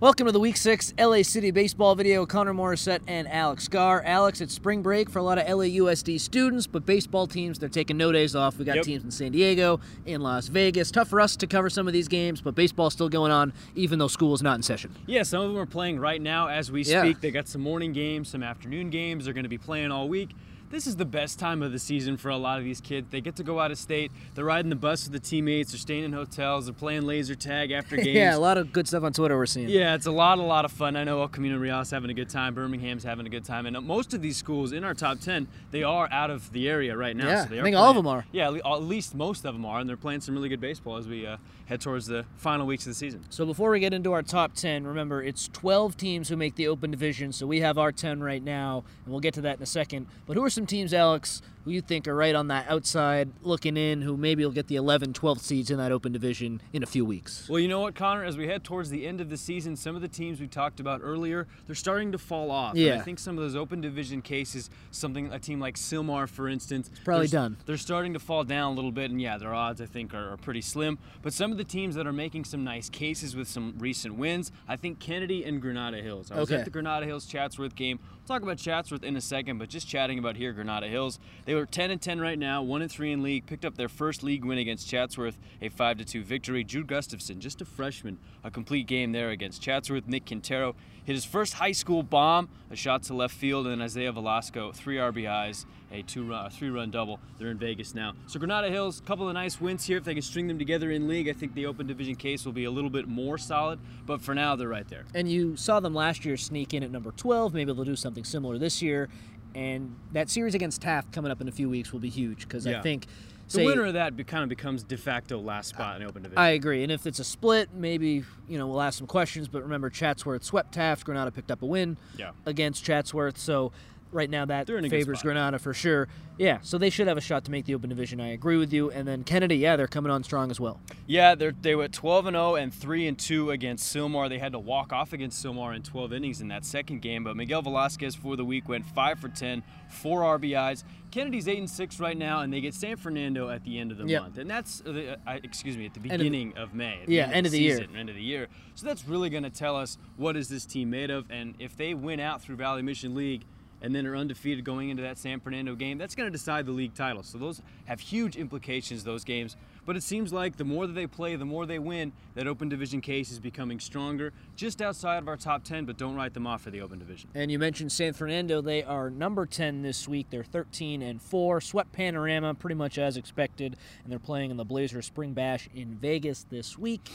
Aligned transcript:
Welcome 0.00 0.26
to 0.26 0.32
the 0.32 0.38
Week 0.38 0.56
6 0.56 0.94
LA 0.96 1.22
City 1.24 1.50
Baseball 1.50 1.96
video. 1.96 2.24
Connor 2.24 2.54
Morissette 2.54 3.00
and 3.08 3.26
Alex 3.26 3.66
Gar. 3.66 4.00
Alex, 4.06 4.40
it's 4.40 4.54
spring 4.54 4.80
break 4.80 5.10
for 5.10 5.18
a 5.18 5.22
lot 5.24 5.38
of 5.38 5.46
LAUSD 5.48 6.20
students, 6.20 6.68
but 6.68 6.86
baseball 6.86 7.26
teams, 7.26 7.58
they're 7.58 7.68
taking 7.68 7.96
no 7.96 8.12
days 8.12 8.36
off. 8.36 8.58
We 8.60 8.64
got 8.64 8.76
Yep. 8.76 8.84
teams 8.84 9.02
in 9.02 9.10
San 9.10 9.32
Diego, 9.32 9.80
in 10.06 10.20
Las 10.20 10.46
Vegas. 10.46 10.92
Tough 10.92 11.08
for 11.08 11.20
us 11.20 11.34
to 11.38 11.48
cover 11.48 11.68
some 11.68 11.88
of 11.88 11.92
these 11.92 12.06
games, 12.06 12.40
but 12.40 12.54
baseball's 12.54 12.92
still 12.92 13.08
going 13.08 13.32
on, 13.32 13.52
even 13.74 13.98
though 13.98 14.06
school 14.06 14.34
is 14.34 14.40
not 14.40 14.54
in 14.54 14.62
session. 14.62 14.92
Yeah, 15.08 15.24
some 15.24 15.42
of 15.42 15.48
them 15.48 15.58
are 15.60 15.66
playing 15.66 15.98
right 15.98 16.22
now 16.22 16.46
as 16.46 16.70
we 16.70 16.84
Yeah. 16.84 17.02
speak. 17.02 17.20
They 17.20 17.32
got 17.32 17.48
some 17.48 17.62
morning 17.62 17.92
games, 17.92 18.28
some 18.28 18.44
afternoon 18.44 18.90
games. 18.90 19.24
They're 19.24 19.34
going 19.34 19.42
to 19.46 19.48
be 19.48 19.58
playing 19.58 19.90
all 19.90 20.08
week. 20.08 20.28
This 20.70 20.86
is 20.86 20.96
the 20.96 21.06
best 21.06 21.38
time 21.38 21.62
of 21.62 21.72
the 21.72 21.78
season 21.78 22.18
for 22.18 22.28
a 22.28 22.36
lot 22.36 22.58
of 22.58 22.64
these 22.64 22.80
kids. 22.82 23.08
They 23.10 23.22
get 23.22 23.36
to 23.36 23.42
go 23.42 23.58
out 23.58 23.70
of 23.70 23.78
state. 23.78 24.12
They're 24.34 24.44
riding 24.44 24.68
the 24.68 24.76
bus 24.76 25.04
with 25.04 25.12
the 25.14 25.18
teammates. 25.18 25.72
They're 25.72 25.78
staying 25.78 26.04
in 26.04 26.12
hotels. 26.12 26.66
They're 26.66 26.74
playing 26.74 27.02
laser 27.06 27.34
tag 27.34 27.70
after 27.70 27.96
games. 27.96 28.08
Yeah, 28.08 28.36
a 28.36 28.38
lot 28.38 28.58
of 28.58 28.70
good 28.70 28.86
stuff 28.86 29.02
on 29.02 29.14
Twitter 29.14 29.38
we're 29.38 29.46
seeing. 29.46 29.70
Yeah, 29.70 29.94
it's 29.94 30.04
a 30.04 30.10
lot, 30.10 30.38
a 30.38 30.42
lot 30.42 30.66
of 30.66 30.72
fun. 30.72 30.94
I 30.94 31.04
know 31.04 31.22
El 31.22 31.28
Camino 31.28 31.56
Real's 31.56 31.90
having 31.90 32.10
a 32.10 32.14
good 32.14 32.28
time. 32.28 32.54
Birmingham's 32.54 33.02
having 33.02 33.26
a 33.26 33.30
good 33.30 33.44
time, 33.44 33.64
and 33.64 33.80
most 33.86 34.12
of 34.12 34.20
these 34.20 34.36
schools 34.36 34.72
in 34.72 34.84
our 34.84 34.92
top 34.92 35.20
ten, 35.20 35.48
they 35.70 35.82
are 35.82 36.06
out 36.12 36.30
of 36.30 36.52
the 36.52 36.68
area 36.68 36.94
right 36.94 37.16
now. 37.16 37.28
Yeah, 37.28 37.44
so 37.44 37.48
they 37.50 37.60
I 37.60 37.62
think 37.62 37.76
all 37.76 37.88
of 37.88 37.96
them 37.96 38.06
are. 38.06 38.26
Yeah, 38.30 38.50
at 38.50 38.56
at 38.66 38.82
least 38.82 39.14
most 39.14 39.46
of 39.46 39.54
them 39.54 39.64
are, 39.64 39.80
and 39.80 39.88
they're 39.88 39.96
playing 39.96 40.20
some 40.20 40.34
really 40.34 40.50
good 40.50 40.60
baseball 40.60 40.98
as 40.98 41.08
we 41.08 41.26
uh, 41.26 41.38
head 41.64 41.80
towards 41.80 42.06
the 42.06 42.26
final 42.36 42.66
weeks 42.66 42.84
of 42.84 42.90
the 42.90 42.94
season. 42.94 43.24
So 43.30 43.46
before 43.46 43.70
we 43.70 43.80
get 43.80 43.94
into 43.94 44.12
our 44.12 44.22
top 44.22 44.54
10, 44.54 44.86
remember 44.86 45.22
it's 45.22 45.48
12 45.48 45.96
teams 45.96 46.28
who 46.28 46.36
make 46.36 46.56
the 46.56 46.68
open 46.68 46.90
division. 46.90 47.32
So 47.32 47.46
we 47.46 47.60
have 47.60 47.78
our 47.78 47.92
10 47.92 48.22
right 48.22 48.42
now, 48.42 48.84
and 49.04 49.12
we'll 49.12 49.20
get 49.20 49.34
to 49.34 49.40
that 49.42 49.56
in 49.56 49.62
a 49.62 49.66
second. 49.66 50.06
But 50.26 50.36
who 50.36 50.44
are 50.44 50.50
some 50.58 50.66
teams, 50.66 50.92
Alex, 50.92 51.40
who 51.64 51.70
you 51.70 51.80
think 51.80 52.06
are 52.08 52.14
right 52.14 52.34
on 52.34 52.48
that 52.48 52.66
outside 52.68 53.30
looking 53.42 53.76
in, 53.76 54.02
who 54.02 54.16
maybe 54.16 54.44
will 54.44 54.52
get 54.52 54.68
the 54.68 54.76
11, 54.76 55.12
12 55.12 55.40
seeds 55.40 55.70
in 55.70 55.78
that 55.78 55.92
open 55.92 56.12
division 56.12 56.60
in 56.72 56.82
a 56.82 56.86
few 56.86 57.04
weeks? 57.04 57.48
Well, 57.48 57.58
you 57.60 57.68
know 57.68 57.80
what, 57.80 57.94
Connor? 57.94 58.24
As 58.24 58.36
we 58.36 58.46
head 58.46 58.64
towards 58.64 58.90
the 58.90 59.06
end 59.06 59.20
of 59.20 59.30
the 59.30 59.36
season, 59.36 59.76
some 59.76 59.94
of 59.96 60.02
the 60.02 60.08
teams 60.08 60.40
we 60.40 60.46
talked 60.46 60.80
about 60.80 61.00
earlier, 61.02 61.46
they're 61.66 61.74
starting 61.74 62.12
to 62.12 62.18
fall 62.18 62.50
off. 62.50 62.72
And 62.74 62.82
Yeah. 62.82 62.96
I 62.96 63.00
think 63.00 63.18
some 63.18 63.36
of 63.36 63.42
those 63.44 63.56
open 63.56 63.80
division 63.80 64.22
cases, 64.22 64.70
something 64.90 65.32
a 65.32 65.38
team 65.38 65.60
like 65.60 65.76
Sylmar, 65.76 66.28
for 66.28 66.48
instance, 66.48 66.90
probably 67.04 67.26
they're, 67.26 67.40
done. 67.40 67.56
They're 67.66 67.76
starting 67.76 68.12
to 68.14 68.18
fall 68.18 68.44
down 68.44 68.72
a 68.72 68.74
little 68.74 68.92
bit, 68.92 69.10
and 69.10 69.20
yeah, 69.20 69.38
their 69.38 69.54
odds 69.54 69.80
I 69.80 69.86
think 69.86 70.14
are, 70.14 70.32
are 70.32 70.36
pretty 70.36 70.60
slim. 70.62 70.98
But 71.22 71.32
some 71.32 71.52
of 71.52 71.58
the 71.58 71.64
teams 71.64 71.94
that 71.96 72.06
are 72.06 72.12
making 72.12 72.44
some 72.44 72.64
nice 72.64 72.88
cases 72.88 73.36
with 73.36 73.48
some 73.48 73.74
recent 73.78 74.14
wins, 74.14 74.50
I 74.66 74.76
think 74.76 74.98
Kennedy 75.00 75.44
and 75.44 75.60
Granada 75.60 75.98
Hills. 76.02 76.30
I 76.30 76.38
was 76.40 76.48
Okay. 76.50 76.58
at 76.60 76.64
the 76.64 76.70
Granada 76.70 77.04
Hills 77.06 77.26
Chatsworth 77.26 77.74
game. 77.74 77.98
We'll 78.10 78.36
talk 78.38 78.42
about 78.42 78.58
Chatsworth 78.58 79.02
in 79.02 79.16
a 79.16 79.20
second, 79.20 79.58
but 79.58 79.68
just 79.68 79.86
chatting 79.88 80.18
about 80.18 80.36
here, 80.36 80.52
Granada 80.52 80.86
Hills. 80.88 81.18
They 81.44 81.54
were 81.60 81.66
10 81.66 81.90
and 81.90 82.00
10 82.00 82.20
right 82.20 82.38
now, 82.38 82.62
1 82.62 82.82
and 82.82 82.90
3 82.90 83.12
in 83.12 83.22
league. 83.22 83.46
Picked 83.46 83.64
up 83.64 83.76
their 83.76 83.88
first 83.88 84.22
league 84.22 84.44
win 84.44 84.58
against 84.58 84.88
Chatsworth, 84.88 85.38
a 85.60 85.68
5 85.68 85.98
to 85.98 86.04
2 86.04 86.22
victory. 86.22 86.64
Jude 86.64 86.86
Gustafson, 86.86 87.40
just 87.40 87.60
a 87.60 87.64
freshman, 87.64 88.18
a 88.44 88.50
complete 88.50 88.86
game 88.86 89.12
there 89.12 89.30
against 89.30 89.62
Chatsworth. 89.62 90.06
Nick 90.06 90.26
Quintero 90.26 90.74
hit 91.04 91.14
his 91.14 91.24
first 91.24 91.54
high 91.54 91.72
school 91.72 92.02
bomb, 92.02 92.50
a 92.70 92.76
shot 92.76 93.02
to 93.04 93.14
left 93.14 93.34
field, 93.34 93.66
and 93.66 93.80
Isaiah 93.80 94.12
Velasco, 94.12 94.72
three 94.72 94.96
RBIs, 94.96 95.64
a 95.90 96.02
two 96.02 96.24
run, 96.24 96.46
a 96.46 96.50
three 96.50 96.68
run 96.68 96.90
double. 96.90 97.18
They're 97.38 97.48
in 97.48 97.58
Vegas 97.58 97.94
now. 97.94 98.12
So 98.26 98.38
Granada 98.38 98.68
Hills, 98.68 99.00
a 99.00 99.02
couple 99.04 99.26
of 99.26 99.32
nice 99.32 99.58
wins 99.58 99.86
here. 99.86 99.96
If 99.96 100.04
they 100.04 100.12
can 100.12 100.22
string 100.22 100.48
them 100.48 100.58
together 100.58 100.90
in 100.90 101.08
league, 101.08 101.28
I 101.28 101.32
think 101.32 101.54
the 101.54 101.64
open 101.64 101.86
division 101.86 102.14
case 102.14 102.44
will 102.44 102.52
be 102.52 102.64
a 102.64 102.70
little 102.70 102.90
bit 102.90 103.08
more 103.08 103.38
solid. 103.38 103.78
But 104.04 104.20
for 104.20 104.34
now, 104.34 104.54
they're 104.54 104.68
right 104.68 104.86
there. 104.88 105.04
And 105.14 105.30
you 105.30 105.56
saw 105.56 105.80
them 105.80 105.94
last 105.94 106.26
year 106.26 106.36
sneak 106.36 106.74
in 106.74 106.82
at 106.82 106.90
number 106.90 107.12
12. 107.12 107.54
Maybe 107.54 107.72
they'll 107.72 107.84
do 107.84 107.96
something 107.96 108.24
similar 108.24 108.58
this 108.58 108.82
year. 108.82 109.08
And 109.54 109.96
that 110.12 110.30
series 110.30 110.54
against 110.54 110.80
Taft 110.82 111.12
coming 111.12 111.30
up 111.30 111.40
in 111.40 111.48
a 111.48 111.52
few 111.52 111.68
weeks 111.68 111.92
will 111.92 112.00
be 112.00 112.08
huge 112.10 112.40
because 112.48 112.66
I 112.66 112.72
Yeah. 112.72 112.82
think. 112.82 113.06
The 113.50 113.64
winner 113.64 113.86
of 113.86 113.94
that 113.94 114.14
be, 114.14 114.24
kind 114.24 114.42
of 114.42 114.50
becomes 114.50 114.82
de 114.82 114.98
facto 114.98 115.38
last 115.40 115.68
spot 115.68 115.96
in 115.96 116.02
the 116.02 116.08
open 116.08 116.22
division. 116.22 116.38
I 116.38 116.50
agree. 116.50 116.82
And 116.82 116.92
if 116.92 117.06
it's 117.06 117.18
a 117.18 117.24
split, 117.24 117.70
maybe, 117.72 118.22
you 118.46 118.58
know, 118.58 118.66
we'll 118.66 118.82
ask 118.82 118.98
some 118.98 119.06
questions. 119.06 119.48
But 119.48 119.62
remember, 119.62 119.88
Chatsworth 119.88 120.44
swept 120.44 120.72
Taft. 120.74 121.04
Granada 121.04 121.30
picked 121.30 121.50
up 121.50 121.62
a 121.62 121.66
win 121.66 121.96
Yeah. 122.18 122.32
against 122.44 122.84
Chatsworth. 122.84 123.38
So 123.38 123.72
right 124.12 124.28
now 124.30 124.44
that 124.44 124.66
They're 124.66 124.78
in 124.78 124.84
a 124.84 124.88
good 124.88 124.96
favors. 125.00 125.22
Granada 125.22 125.58
for 125.58 125.74
sure. 125.74 126.08
Yeah, 126.38 126.58
so 126.62 126.78
they 126.78 126.90
should 126.90 127.08
have 127.08 127.16
a 127.18 127.20
shot 127.20 127.44
to 127.46 127.50
make 127.50 127.64
the 127.64 127.74
open 127.74 127.88
division. 127.88 128.20
I 128.20 128.28
agree 128.28 128.56
with 128.56 128.72
you. 128.72 128.90
And 128.92 129.08
then 129.08 129.24
Kennedy, 129.24 129.56
yeah, 129.56 129.74
they're 129.74 129.88
coming 129.88 130.12
on 130.12 130.22
strong 130.22 130.50
as 130.52 130.60
well. 130.60 130.80
Yeah, 131.06 131.34
they're, 131.34 131.52
they 131.60 131.74
were 131.74 131.88
12 131.88 132.26
and 132.26 132.34
0 132.36 132.54
and 132.54 132.72
3 132.72 133.08
and 133.08 133.18
2 133.18 133.50
against 133.50 133.94
Sylmar. 133.94 134.28
They 134.28 134.38
had 134.38 134.52
to 134.52 134.58
walk 134.58 134.92
off 134.92 135.12
against 135.12 135.44
Sylmar 135.44 135.74
in 135.74 135.82
12 135.82 136.12
innings 136.12 136.40
in 136.40 136.48
that 136.48 136.64
second 136.64 137.02
game, 137.02 137.24
but 137.24 137.36
Miguel 137.36 137.62
Velasquez 137.62 138.14
for 138.14 138.36
the 138.36 138.44
week 138.44 138.68
went 138.68 138.86
5 138.86 139.18
for 139.18 139.28
10, 139.28 139.64
4 139.88 140.38
RBIs. 140.38 140.84
Kennedy's 141.10 141.48
8 141.48 141.58
and 141.58 141.70
6 141.70 141.98
right 142.00 142.16
now, 142.16 142.40
and 142.42 142.52
they 142.52 142.60
get 142.60 142.74
San 142.74 142.96
Fernando 142.96 143.48
at 143.48 143.64
the 143.64 143.78
end 143.78 143.90
of 143.90 143.98
the 143.98 144.06
Yep. 144.06 144.22
month. 144.22 144.38
And 144.38 144.48
that's, 144.48 144.82
uh, 144.86 144.92
the- 144.92 145.18
uh, 145.26 145.38
excuse 145.42 145.76
me, 145.76 145.86
at 145.86 145.94
the 145.94 145.98
of 146.00 146.02
beginning 146.04 146.52
of, 146.56 146.72
May. 146.74 147.00
Yeah, 147.08 147.30
end 147.32 147.46
of 147.46 147.52
the 147.52 147.58
year. 147.60 147.80
End 147.96 148.08
of 148.10 148.14
the 148.14 148.22
year. 148.22 148.46
So 148.76 148.86
that's 148.86 149.08
really 149.08 149.30
going 149.30 149.42
to 149.42 149.50
tell 149.50 149.74
us 149.74 149.98
what 150.16 150.36
is 150.36 150.48
this 150.48 150.66
team 150.66 150.90
made 150.90 151.10
of, 151.10 151.24
and 151.30 151.54
if 151.58 151.76
they 151.76 151.94
win 151.94 152.20
out 152.20 152.42
through 152.42 152.56
Valley 152.56 152.82
Mission 152.82 153.14
League, 153.16 153.44
and 153.82 153.94
then 153.94 154.06
are 154.06 154.16
undefeated 154.16 154.64
going 154.64 154.90
into 154.90 155.02
that 155.02 155.18
San 155.18 155.40
Fernando 155.40 155.74
game, 155.74 155.98
that's 155.98 156.14
going 156.14 156.26
to 156.26 156.30
decide 156.30 156.66
the 156.66 156.72
league 156.72 156.94
title. 156.94 157.22
So 157.22 157.38
those 157.38 157.62
have 157.86 158.00
huge 158.00 158.36
implications, 158.36 159.04
those 159.04 159.24
games. 159.24 159.56
But 159.86 159.96
it 159.96 160.02
seems 160.02 160.32
like 160.32 160.56
the 160.56 160.64
more 160.64 160.86
that 160.86 160.92
they 160.92 161.06
play, 161.06 161.34
the 161.36 161.46
more 161.46 161.64
they 161.64 161.78
win. 161.78 162.12
That 162.34 162.46
open 162.46 162.68
division 162.68 163.00
case 163.00 163.32
is 163.32 163.38
becoming 163.38 163.80
stronger, 163.80 164.32
just 164.54 164.82
outside 164.82 165.16
of 165.16 165.28
our 165.28 165.36
top 165.36 165.64
10, 165.64 165.86
but 165.86 165.96
don't 165.96 166.14
write 166.14 166.34
them 166.34 166.46
off 166.46 166.62
for 166.62 166.70
the 166.70 166.82
open 166.82 166.98
division. 166.98 167.30
And 167.34 167.50
you 167.50 167.58
mentioned 167.58 167.90
San 167.90 168.12
Fernando. 168.12 168.60
They 168.60 168.82
are 168.82 169.08
number 169.08 169.46
10 169.46 169.82
this 169.82 170.06
week. 170.06 170.26
They're 170.28 170.44
13 170.44 171.00
and 171.00 171.22
4. 171.22 171.60
Sweat 171.62 171.90
Panorama 171.92 172.54
pretty 172.54 172.74
much 172.74 172.98
as 172.98 173.16
expected. 173.16 173.76
And 174.02 174.12
they're 174.12 174.18
playing 174.18 174.50
in 174.50 174.58
the 174.58 174.64
Blazer 174.64 175.00
Spring 175.00 175.32
Bash 175.32 175.70
in 175.74 175.94
Vegas 175.94 176.44
this 176.50 176.76
week. 176.76 177.10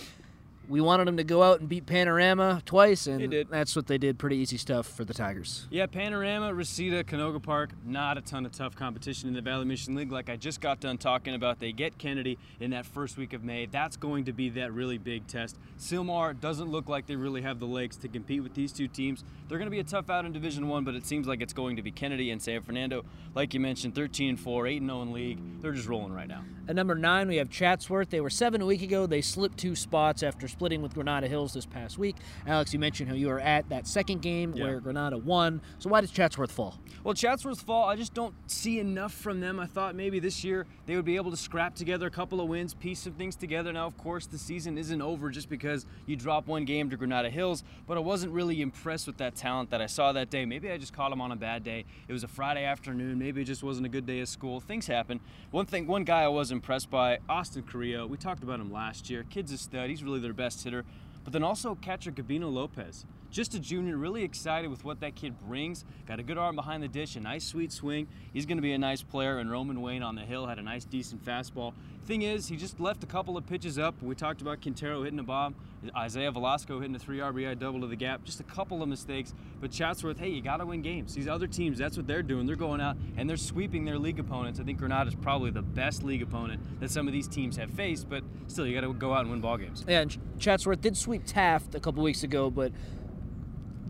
We 0.70 0.80
wanted 0.80 1.08
them 1.08 1.18
to 1.18 1.24
go 1.24 1.44
out 1.44 1.60
and 1.60 1.68
beat 1.68 1.86
Panorama 1.86 2.62
twice, 2.66 3.06
and 3.08 3.48
that's 3.50 3.76
what 3.76 3.88
they 3.88 3.98
did. 3.98 4.18
Pretty 4.18 4.38
easy 4.38 4.58
stuff 4.58 4.88
for 4.88 5.04
the 5.04 5.14
Tigers. 5.14 5.68
Yeah, 5.70 5.88
Panorama, 5.88 6.54
Reseda, 6.54 7.04
Canoga 7.04 7.42
Park, 7.42 7.72
not 7.86 8.18
a 8.18 8.22
ton 8.22 8.46
of 8.46 8.54
tough 8.54 8.76
competition 8.76 9.28
in 9.28 9.36
the 9.36 9.42
Valley 9.42 9.66
Mission 9.66 9.96
League. 9.96 10.12
Like 10.12 10.30
I 10.30 10.38
just 10.38 10.62
got 10.62 10.80
done 10.80 10.98
talking 10.98 11.36
about, 11.36 11.60
they 11.60 11.72
get 11.74 11.98
Kennedy 11.98 12.38
in 12.60 12.72
that 12.72 12.86
first 12.86 13.18
week 13.18 13.34
of 13.34 13.44
May. 13.44 13.66
That's 13.66 13.98
going 13.98 14.26
to 14.26 14.34
be 14.34 14.50
that 14.52 14.72
really 14.74 14.98
big 14.98 15.28
test. 15.28 15.58
Sylmar 15.78 16.40
doesn't 16.40 16.70
look 16.70 16.88
like 16.88 17.08
they 17.08 17.16
really 17.16 17.42
have 17.42 17.60
the 17.60 17.66
legs 17.68 17.98
to 17.98 18.08
compete 18.08 18.42
with 18.42 18.54
these 18.54 18.72
two 18.72 18.88
teams. 18.88 19.24
They're 19.50 19.58
going 19.58 19.68
to 19.68 19.72
be 19.72 19.80
a 19.80 19.84
tough 19.84 20.10
out 20.10 20.26
in 20.26 20.32
Division 20.32 20.68
One, 20.68 20.84
but 20.84 20.96
it 20.96 21.06
seems 21.06 21.28
like 21.28 21.42
it's 21.42 21.54
going 21.54 21.76
to 21.76 21.82
be 21.82 21.92
Kennedy 21.92 22.32
and 22.32 22.42
San 22.42 22.62
Fernando. 22.62 23.04
Like 23.36 23.54
you 23.54 23.60
mentioned, 23.60 23.96
13 23.96 24.30
and 24.30 24.40
4, 24.40 24.68
8 24.68 24.82
and 24.82 24.90
0 24.90 25.02
in 25.02 25.14
league. 25.14 25.62
They're 25.62 25.74
just 25.74 25.88
rolling 25.88 26.14
right 26.14 26.28
now. 26.28 26.44
At 26.68 26.76
number 26.76 26.96
nine, 26.96 27.28
we 27.28 27.36
have 27.38 27.50
Chatsworth. 27.50 28.10
They 28.10 28.22
were 28.22 28.30
seven 28.30 28.62
a 28.62 28.66
week 28.66 28.82
ago. 28.82 29.06
They 29.06 29.22
slipped 29.22 29.58
two 29.58 29.76
spots 29.76 30.24
after 30.24 30.48
splitting 30.54 30.82
with 30.82 30.94
Granada 30.94 31.28
Hills 31.28 31.52
this 31.54 31.66
past 31.66 31.98
week. 31.98 32.16
Alex, 32.48 32.72
you 32.74 32.80
mentioned 32.80 33.10
how 33.10 33.16
you 33.16 33.28
were 33.28 33.40
at 33.40 33.68
that 33.70 33.88
second 33.88 34.22
game 34.22 34.54
Yeah. 34.56 34.64
where 34.66 34.80
Granada 34.80 35.18
won. 35.18 35.62
So 35.80 35.90
why 35.90 36.00
does 36.00 36.12
Chatsworth 36.12 36.52
fall? 36.52 36.80
Well, 37.04 37.14
Chatsworth 37.16 37.60
Fall, 37.62 37.90
I 37.90 37.96
just 37.98 38.14
don't 38.14 38.34
see 38.50 38.80
enough 38.80 39.12
from 39.14 39.42
them. 39.42 39.60
I 39.60 39.66
thought 39.66 39.94
maybe 39.96 40.20
this 40.20 40.44
year 40.44 40.66
they 40.86 40.96
would 40.96 41.04
be 41.04 41.16
able 41.18 41.32
to 41.32 41.38
scrap 41.38 41.76
together 41.76 42.08
a 42.08 42.12
couple 42.12 42.40
of 42.40 42.48
wins, 42.48 42.74
piece 42.74 43.00
some 43.00 43.14
things 43.14 43.36
together. 43.36 43.74
Now, 43.74 43.88
of 43.88 43.98
course, 43.98 44.26
the 44.28 44.38
season 44.38 44.78
isn't 44.78 45.02
over 45.02 45.30
just 45.30 45.50
because 45.50 45.86
you 46.06 46.16
drop 46.16 46.48
one 46.48 46.64
game 46.66 46.90
to 46.92 46.96
Granada 46.98 47.30
Hills, 47.30 47.64
but 47.88 47.98
I 47.98 48.00
wasn't 48.00 48.32
really 48.32 48.62
impressed 48.62 49.08
with 49.08 49.18
that 49.18 49.36
talent 49.36 49.72
that 49.72 49.82
I 49.82 49.88
saw 49.88 50.12
that 50.14 50.30
day. 50.30 50.46
Maybe 50.46 50.72
I 50.72 50.78
just 50.78 50.94
caught 50.94 51.10
them 51.10 51.20
on 51.20 51.32
a 51.32 51.36
bad 51.36 51.64
day. 51.64 51.84
It 52.08 52.14
was 52.14 52.24
a 52.24 52.28
Friday 52.28 52.64
afternoon. 52.64 53.18
Maybe 53.20 53.42
it 53.42 53.46
just 53.46 53.64
wasn't 53.64 53.88
a 53.88 53.90
good 53.90 54.06
day 54.06 54.20
of 54.22 54.30
school. 54.30 54.60
Things 54.62 54.86
happen. 54.88 55.20
One 55.52 55.66
thing, 55.66 55.88
one 55.88 56.04
guy 56.04 56.22
I 56.22 56.28
was 56.28 56.52
impressed 56.52 56.90
by, 56.92 57.20
Austin 57.28 57.64
Carrillo. 57.64 58.06
We 58.06 58.18
talked 58.18 58.44
about 58.44 58.60
him 58.60 58.72
last 58.72 59.10
year. 59.10 59.26
Kid's 59.30 59.52
a 59.52 59.58
stud. 59.58 59.90
He's 59.90 60.04
really 60.04 60.20
their 60.20 60.34
best 60.34 60.43
hitter. 60.64 60.84
But 61.24 61.32
then 61.34 61.44
also 61.44 61.76
catcher 61.76 62.12
Gabino 62.12 62.52
Lopez. 62.52 63.06
Just 63.34 63.56
a 63.56 63.60
junior, 63.60 63.98
really 63.98 64.24
excited 64.24 64.70
with 64.70 64.86
what 64.86 65.00
that 65.00 65.16
kid 65.16 65.34
brings. 65.48 65.86
Got 66.06 66.20
a 66.20 66.24
good 66.24 66.38
arm 66.38 66.56
behind 66.56 66.84
the 66.84 66.88
dish, 66.88 67.16
a 67.16 67.20
nice 67.20 67.44
sweet 67.44 67.72
swing. 67.72 68.08
He's 68.32 68.46
going 68.46 68.60
to 68.60 68.62
be 68.62 68.74
a 68.74 68.78
nice 68.78 69.02
player. 69.02 69.40
And 69.40 69.50
Roman 69.50 69.82
Wayne 69.82 70.04
on 70.04 70.14
the 70.14 70.22
hill 70.22 70.46
had 70.46 70.60
a 70.60 70.62
nice, 70.62 70.86
decent 70.86 71.26
fastball. 71.26 71.74
Thing 72.06 72.22
is, 72.22 72.48
he 72.48 72.58
just 72.58 72.80
left 72.80 73.04
a 73.04 73.08
couple 73.08 73.36
of 73.36 73.48
pitches 73.48 73.80
up. 73.80 73.96
We 74.04 74.14
talked 74.14 74.44
about 74.44 74.62
Quintero 74.62 75.02
hitting 75.02 75.18
a 75.18 75.24
bomb, 75.24 75.56
Isaiah 75.98 76.32
Velasco 76.32 76.80
hitting 76.80 76.96
a 76.96 77.00
three 77.00 77.20
RBI 77.20 77.58
double 77.58 77.82
to 77.82 77.88
the 77.88 77.96
gap. 77.96 78.24
Just 78.24 78.40
a 78.40 78.44
couple 78.44 78.84
of 78.84 78.90
mistakes. 78.90 79.34
But 79.60 79.72
Chatsworth, 79.72 80.20
hey, 80.20 80.30
you 80.30 80.44
got 80.44 80.58
to 80.58 80.68
win 80.68 80.84
games. 80.84 81.16
These 81.16 81.28
other 81.28 81.48
teams, 81.48 81.80
that's 81.80 81.98
what 81.98 82.06
they're 82.06 82.22
doing. 82.22 82.46
They're 82.46 82.56
going 82.56 82.82
out 82.82 82.98
and 83.18 83.28
they're 83.28 83.36
sweeping 83.36 83.84
their 83.84 83.98
league 83.98 84.20
opponents. 84.20 84.60
I 84.60 84.64
think 84.64 84.78
Granada's 84.78 85.16
probably 85.16 85.50
the 85.50 85.64
best 85.64 86.04
league 86.04 86.22
opponent 86.22 86.62
that 86.82 86.92
some 86.92 87.08
of 87.08 87.14
these 87.14 87.28
teams 87.28 87.58
have 87.58 87.72
faced. 87.72 88.08
But 88.08 88.24
still, 88.46 88.68
you 88.68 88.76
got 88.80 88.86
to 88.86 88.94
go 88.94 89.12
out 89.12 89.22
and 89.22 89.32
win 89.32 89.42
ball 89.42 89.58
games. 89.58 89.86
Yeah, 89.88 90.02
and 90.02 90.16
Chatsworth 90.38 90.82
did 90.82 90.96
sweep 90.96 91.24
Taft 91.26 91.74
a 91.74 91.80
couple 91.80 92.04
weeks 92.04 92.22
ago, 92.22 92.52
but 92.52 92.72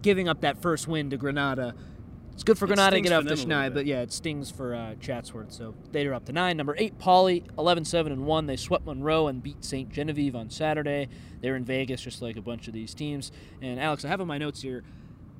giving 0.04 0.30
up 0.30 0.42
that 0.42 0.62
first 0.62 0.88
win 0.88 1.10
to 1.10 1.18
Granada, 1.18 1.74
it's 2.34 2.44
good 2.44 2.58
for 2.58 2.66
Granada 2.66 2.96
to 2.96 3.02
get 3.02 3.12
off 3.12 3.24
the 3.24 3.30
them 3.30 3.38
a 3.38 3.42
little 3.42 3.52
schneid, 3.52 3.74
but 3.74 3.86
yeah, 3.86 4.02
it 4.02 4.12
stings 4.12 4.50
for 4.50 4.74
uh, 4.74 4.96
Chatsworth. 5.00 5.52
So 5.52 5.76
they're 5.92 6.14
up 6.14 6.26
to 6.26 6.34
nine. 6.34 6.58
Number 6.58 6.76
eight, 6.78 6.98
Poly, 6.98 7.44
11 7.58 7.86
7 7.86 8.12
and 8.12 8.26
1. 8.26 8.46
They 8.48 8.56
swept 8.56 8.86
Monroe 8.86 9.28
and 9.28 9.42
beat 9.42 9.64
St. 9.64 9.90
Genevieve 9.90 10.36
on 10.36 10.50
Saturday. 10.50 11.10
They're 11.42 11.56
in 11.56 11.64
Vegas, 11.64 12.02
just 12.02 12.22
like 12.22 12.36
a 12.36 12.42
bunch 12.42 12.68
of 12.68 12.74
these 12.74 12.94
teams. 12.94 13.32
And 13.62 13.80
Alex, 13.80 14.04
I 14.04 14.08
have 14.08 14.20
in 14.20 14.28
my 14.28 14.40
notes 14.40 14.62
here, 14.62 14.84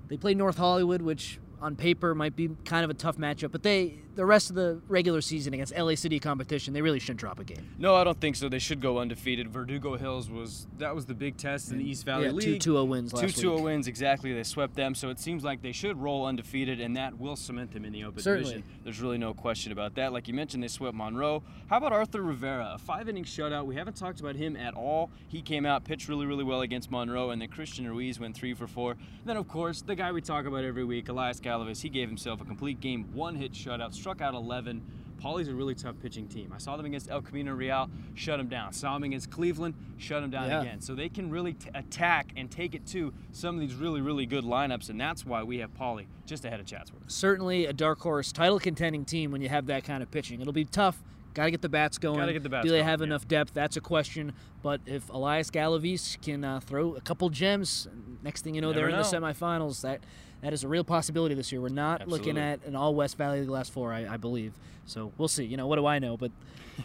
they 0.08 0.18
play 0.18 0.36
North 0.36 0.58
Hollywood, 0.58 1.02
which 1.02 1.40
on 1.60 1.76
paper 1.76 2.14
might 2.14 2.36
be 2.36 2.50
kind 2.66 2.84
of 2.84 2.90
a 2.92 2.94
tough 2.94 3.18
matchup, 3.18 3.52
but 3.52 3.64
they 3.64 4.00
the 4.16 4.26
rest 4.26 4.50
of 4.50 4.56
the 4.56 4.80
regular 4.88 5.22
season 5.22 5.54
against 5.54 5.76
LA 5.76 5.96
City 5.96 6.20
competition, 6.20 6.74
they 6.74 6.82
really 6.82 7.00
shouldn't 7.00 7.20
drop 7.20 7.40
a 7.40 7.44
game. 7.44 7.68
No, 7.78 7.96
I 7.96 8.04
don't 8.04 8.20
think 8.20 8.36
so. 8.36 8.48
They 8.50 8.60
should 8.60 8.80
go 8.82 9.00
undefeated. 9.00 9.50
Verdugo 9.50 9.98
Hills 9.98 10.30
was 10.30 10.68
that 10.78 10.94
was 10.94 11.06
the 11.06 11.14
big 11.14 11.38
test 11.38 11.72
in 11.72 11.78
the 11.78 11.84
East 11.90 12.06
Valley 12.06 12.26
yeah, 12.26 12.32
League. 12.32 12.62
two 12.62 12.74
2-0 12.74 12.88
wins 12.88 13.12
Two 13.12 13.18
last 13.18 13.38
2 13.38 13.56
week. 13.56 13.64
wins 13.64 13.88
exactly. 13.88 14.34
They 14.34 14.44
swept 14.44 14.76
them, 14.76 14.94
so 14.96 15.10
it 15.10 15.20
seems 15.20 15.44
like 15.44 15.62
they 15.62 15.72
should 15.72 15.98
roll 15.98 16.26
undefeated, 16.26 16.80
and 16.80 16.96
that 16.98 17.18
will 17.20 17.36
cement 17.36 17.72
them 17.74 17.86
in 17.86 17.94
the 17.94 18.04
open 18.04 18.22
Certainly. 18.22 18.52
division. 18.54 18.70
There's 18.84 19.02
really 19.02 19.18
no 19.18 19.34
question 19.34 19.72
about 19.72 19.96
that. 19.96 20.14
Like 20.14 20.28
you 20.28 20.34
mentioned, 20.34 20.64
they 20.64 20.68
swept 20.68 20.96
Monroe. 20.96 21.42
How 21.68 21.78
about 21.78 21.92
Arthur 21.94 22.22
Rivera? 22.22 22.74
A 22.76 22.78
five-inning 22.78 23.24
shutout. 23.24 23.66
We 23.66 23.76
haven't 23.76 23.96
talked 23.96 24.20
about 24.20 24.36
him 24.36 24.56
at 24.56 24.74
all. 24.76 25.10
He 25.28 25.42
came 25.42 25.66
out, 25.66 25.84
pitched 25.86 26.08
really, 26.08 26.26
really 26.26 26.44
well 26.44 26.62
against 26.62 26.92
Monroe, 26.92 27.32
and 27.32 27.42
then 27.42 27.50
Christian 27.50 27.88
Ruiz 27.88 28.20
went 28.20 28.36
three 28.36 28.54
for 28.54 28.68
four. 28.68 28.96
then, 29.26 29.38
of 29.38 29.48
course, 29.48 29.82
the 29.82 29.96
guy 29.96 30.12
we 30.12 30.22
talk 30.22 30.46
about 30.46 30.64
every 30.64 30.84
week, 30.84 31.10
Elias 31.10 31.40
Galavis. 31.40 31.82
He 31.82 31.90
gave 31.90 32.08
himself 32.10 32.42
a 32.42 32.46
complete 32.46 32.80
game, 32.80 33.06
one-hit 33.14 33.54
shutout, 33.54 33.94
struck 34.04 34.20
out 34.20 34.34
11. 34.34 34.82
Poly's 35.22 35.48
a 35.48 35.54
really 35.56 35.74
tough 35.76 35.96
pitching 36.02 36.28
team. 36.28 36.52
I 36.54 36.58
saw 36.58 36.76
them 36.76 36.86
against 36.86 37.10
El 37.10 37.22
Camino 37.22 37.54
Real, 37.54 37.90
shut 38.16 38.38
them 38.38 38.50
down. 38.50 38.74
Saw 38.74 38.94
them 38.96 39.04
against 39.04 39.32
Cleveland, 39.32 39.76
shut 39.98 40.22
them 40.22 40.30
down 40.30 40.50
Yeah. 40.50 40.62
again. 40.62 40.82
So 40.82 40.94
they 40.94 41.08
can 41.08 41.30
really 41.30 41.54
t- 41.54 41.70
attack 41.74 42.34
and 42.36 42.52
take 42.52 42.76
it 42.76 42.86
to 42.88 43.14
some 43.32 43.56
of 43.56 43.62
these 43.62 43.74
really, 43.76 44.02
really 44.02 44.26
good 44.26 44.44
lineups, 44.44 44.90
and 44.90 45.00
that's 45.00 45.26
why 45.26 45.42
we 45.42 45.60
have 45.60 45.74
Paulie 45.74 46.08
just 46.26 46.44
ahead 46.44 46.60
of 46.60 46.66
Chatsworth. 46.66 47.10
Certainly 47.10 47.66
a 47.66 47.72
dark 47.72 48.02
horse 48.02 48.34
title 48.34 48.60
contending 48.60 49.06
team 49.06 49.32
when 49.32 49.42
you 49.42 49.48
have 49.48 49.68
that 49.68 49.86
kind 49.86 50.04
of 50.04 50.12
pitching. 50.12 50.42
It'll 50.42 50.52
be 50.52 50.66
tough. 50.66 51.02
Got 51.34 51.46
to 51.46 51.52
get 51.52 51.62
the 51.62 51.70
bats 51.70 51.98
going. 51.98 52.18
Gotta 52.20 52.34
get 52.34 52.44
the 52.44 52.50
bats 52.50 52.64
Do 52.66 52.70
they 52.72 52.78
going, 52.78 52.88
have 52.90 53.00
yeah. 53.02 53.06
enough 53.08 53.28
depth? 53.28 53.54
That's 53.54 53.78
a 53.78 53.82
question. 53.82 54.34
But 54.62 54.82
if 54.86 55.10
Elias 55.10 55.50
Galavis 55.50 56.22
can 56.22 56.44
uh, 56.44 56.60
throw 56.60 56.96
a 56.96 57.02
couple 57.02 57.30
gems, 57.30 57.88
next 58.24 58.44
thing 58.44 58.56
you 58.56 58.62
know, 58.62 58.72
they're 58.74 58.90
in 58.90 58.96
the 58.96 59.04
semifinals. 59.04 59.82
That 59.82 60.02
that 60.42 60.54
is 60.54 60.64
a 60.64 60.68
real 60.68 60.84
possibility 60.84 61.36
this 61.36 61.52
year. 61.52 61.62
We're 61.62 61.70
not 61.70 62.08
looking 62.08 62.38
at 62.38 62.66
an 62.66 62.76
all 62.76 62.94
West 62.94 63.18
Valley 63.18 63.44
last 63.46 63.72
four, 63.72 63.94
I, 63.94 64.14
I 64.14 64.18
believe. 64.18 64.54
So 64.86 65.12
we'll 65.18 65.30
see. 65.30 65.46
You 65.46 65.58
know, 65.58 65.68
what 65.68 65.78
do 65.78 65.86
I 65.86 66.00
know? 66.00 66.18
But 66.18 66.32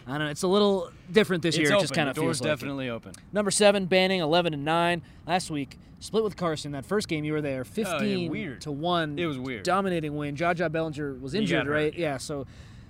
I 0.07 0.11
don't 0.11 0.19
know. 0.19 0.27
It's 0.29 0.43
a 0.43 0.47
little 0.47 0.89
different 1.11 1.43
this 1.43 1.55
It's 1.55 1.63
year. 1.63 1.67
open. 1.71 1.77
It 1.77 1.81
just 1.81 1.93
kind 1.93 2.09
of 2.09 2.15
feels 2.15 2.41
like 2.41 2.47
it. 2.47 2.51
definitely 2.51 2.89
open. 2.89 3.13
Number 3.33 3.51
seven, 3.51 3.85
Banning, 3.85 4.21
11 4.21 4.53
and 4.53 4.63
9. 4.63 5.01
Last 5.27 5.51
week, 5.51 5.77
split 5.99 6.23
with 6.23 6.37
Carson. 6.37 6.71
That 6.71 6.85
first 6.85 7.07
game, 7.07 7.25
you 7.25 7.33
were 7.33 7.41
there, 7.41 7.63
15 7.65 8.31
weird. 8.31 8.61
to 8.61 8.71
1. 8.71 9.19
It 9.19 9.25
was 9.25 9.37
weird. 9.37 9.63
Dominating 9.63 10.15
win. 10.15 10.35
Jaja 10.35 10.71
Bellinger 10.71 11.15
was 11.15 11.33
injured, 11.33 11.67
right? 11.67 11.93
Yeah, 11.93 12.17
so 12.17 12.47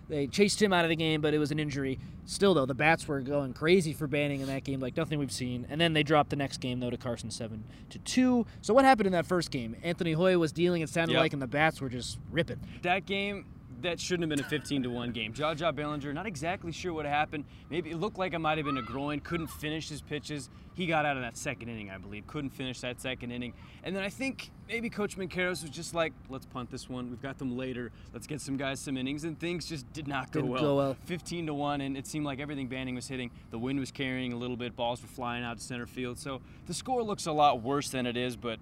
they 0.09 0.27
chased 0.27 0.61
him 0.61 0.73
out 0.73 0.83
of 0.83 0.89
the 0.89 0.95
game, 0.95 1.21
but 1.21 1.33
it 1.33 1.37
was 1.39 1.51
an 1.51 1.59
injury. 1.59 1.99
Still, 2.25 2.53
though, 2.53 2.65
the 2.65 2.73
bats 2.75 3.07
were 3.07 3.21
going 3.21 3.53
crazy 3.53 3.93
for 3.93 4.07
Banning 4.07 4.41
in 4.41 4.47
that 4.47 4.63
game, 4.63 4.79
like 4.79 4.97
nothing 4.97 5.17
we've 5.19 5.31
seen. 5.31 5.65
And 5.69 5.79
then 5.79 5.93
they 5.93 6.03
dropped 6.03 6.29
the 6.31 6.35
next 6.35 6.57
game, 6.59 6.79
though, 6.79 6.89
to 6.89 6.97
Carson 6.97 7.31
7 7.31 7.63
to 7.91 7.99
2. 7.99 8.45
So 8.61 8.73
what 8.73 8.85
happened 8.85 9.07
in 9.07 9.13
that 9.13 9.25
first 9.25 9.49
game? 9.51 9.75
Anthony 9.83 10.11
Hoya 10.13 10.37
was 10.37 10.51
dealing, 10.51 10.81
it 10.81 10.89
sounded 10.89 11.13
Yep. 11.13 11.21
like, 11.21 11.33
and 11.33 11.41
the 11.41 11.47
bats 11.47 11.79
were 11.79 11.89
just 11.89 12.19
ripping. 12.31 12.59
That 12.81 13.05
game, 13.05 13.45
that 13.81 13.99
shouldn't 13.99 14.29
have 14.29 14.37
been 14.37 14.45
a 14.45 14.49
15 14.49 14.83
to 14.83 14.89
1 14.89 15.11
game. 15.11 15.33
Jaja 15.33 15.73
Bellinger, 15.73 16.13
not 16.13 16.25
exactly 16.25 16.71
sure 16.71 16.93
what 16.93 17.05
happened. 17.05 17.45
Maybe 17.69 17.91
it 17.91 17.97
looked 17.97 18.17
like 18.17 18.33
it 18.33 18.39
might 18.39 18.57
have 18.57 18.65
been 18.65 18.77
a 18.77 18.81
groin, 18.81 19.19
couldn't 19.19 19.47
finish 19.47 19.89
his 19.89 20.01
pitches. 20.01 20.49
He 20.75 20.85
got 20.85 21.05
out 21.05 21.17
of 21.17 21.23
that 21.23 21.35
second 21.37 21.69
inning, 21.69 21.89
I 21.89 21.97
believe. 21.97 22.25
Couldn't 22.27 22.51
finish 22.51 22.79
that 22.81 23.01
second 23.01 23.31
inning. 23.31 23.53
And 23.83 23.95
then 23.95 24.03
I 24.03 24.09
think 24.09 24.51
maybe 24.67 24.89
Coach 24.89 25.17
Mancaros 25.17 25.61
was 25.61 25.69
just 25.71 25.93
like, 25.93 26.13
let's 26.29 26.45
punt 26.45 26.71
this 26.71 26.89
one. 26.89 27.09
We've 27.09 27.21
got 27.21 27.37
them 27.37 27.57
later. 27.57 27.91
Let's 28.13 28.27
get 28.27 28.39
some 28.39 28.55
guys 28.55 28.79
some 28.79 28.95
innings. 28.95 29.25
And 29.25 29.37
things 29.37 29.65
just 29.65 29.91
did 29.91 30.07
not 30.07 30.31
go 30.31 30.39
Didn't 30.41 30.51
well. 30.53 30.61
go 30.61 30.75
well. 30.77 30.97
15 31.05 31.47
to 31.47 31.53
1, 31.53 31.81
and 31.81 31.97
it 31.97 32.07
seemed 32.07 32.25
like 32.25 32.39
everything 32.39 32.67
Banning 32.67 32.95
was 32.95 33.07
hitting. 33.07 33.29
The 33.51 33.59
wind 33.59 33.79
was 33.79 33.91
carrying 33.91 34.31
a 34.31 34.37
little 34.37 34.55
bit, 34.57 34.75
balls 34.75 35.01
were 35.01 35.07
flying 35.09 35.43
out 35.43 35.57
to 35.57 35.63
center 35.63 35.87
field. 35.87 36.17
So 36.17 36.41
the 36.67 36.73
score 36.73 37.03
looks 37.03 37.25
a 37.25 37.31
lot 37.31 37.61
worse 37.61 37.89
than 37.89 38.05
it 38.05 38.15
is, 38.15 38.37
but 38.37 38.59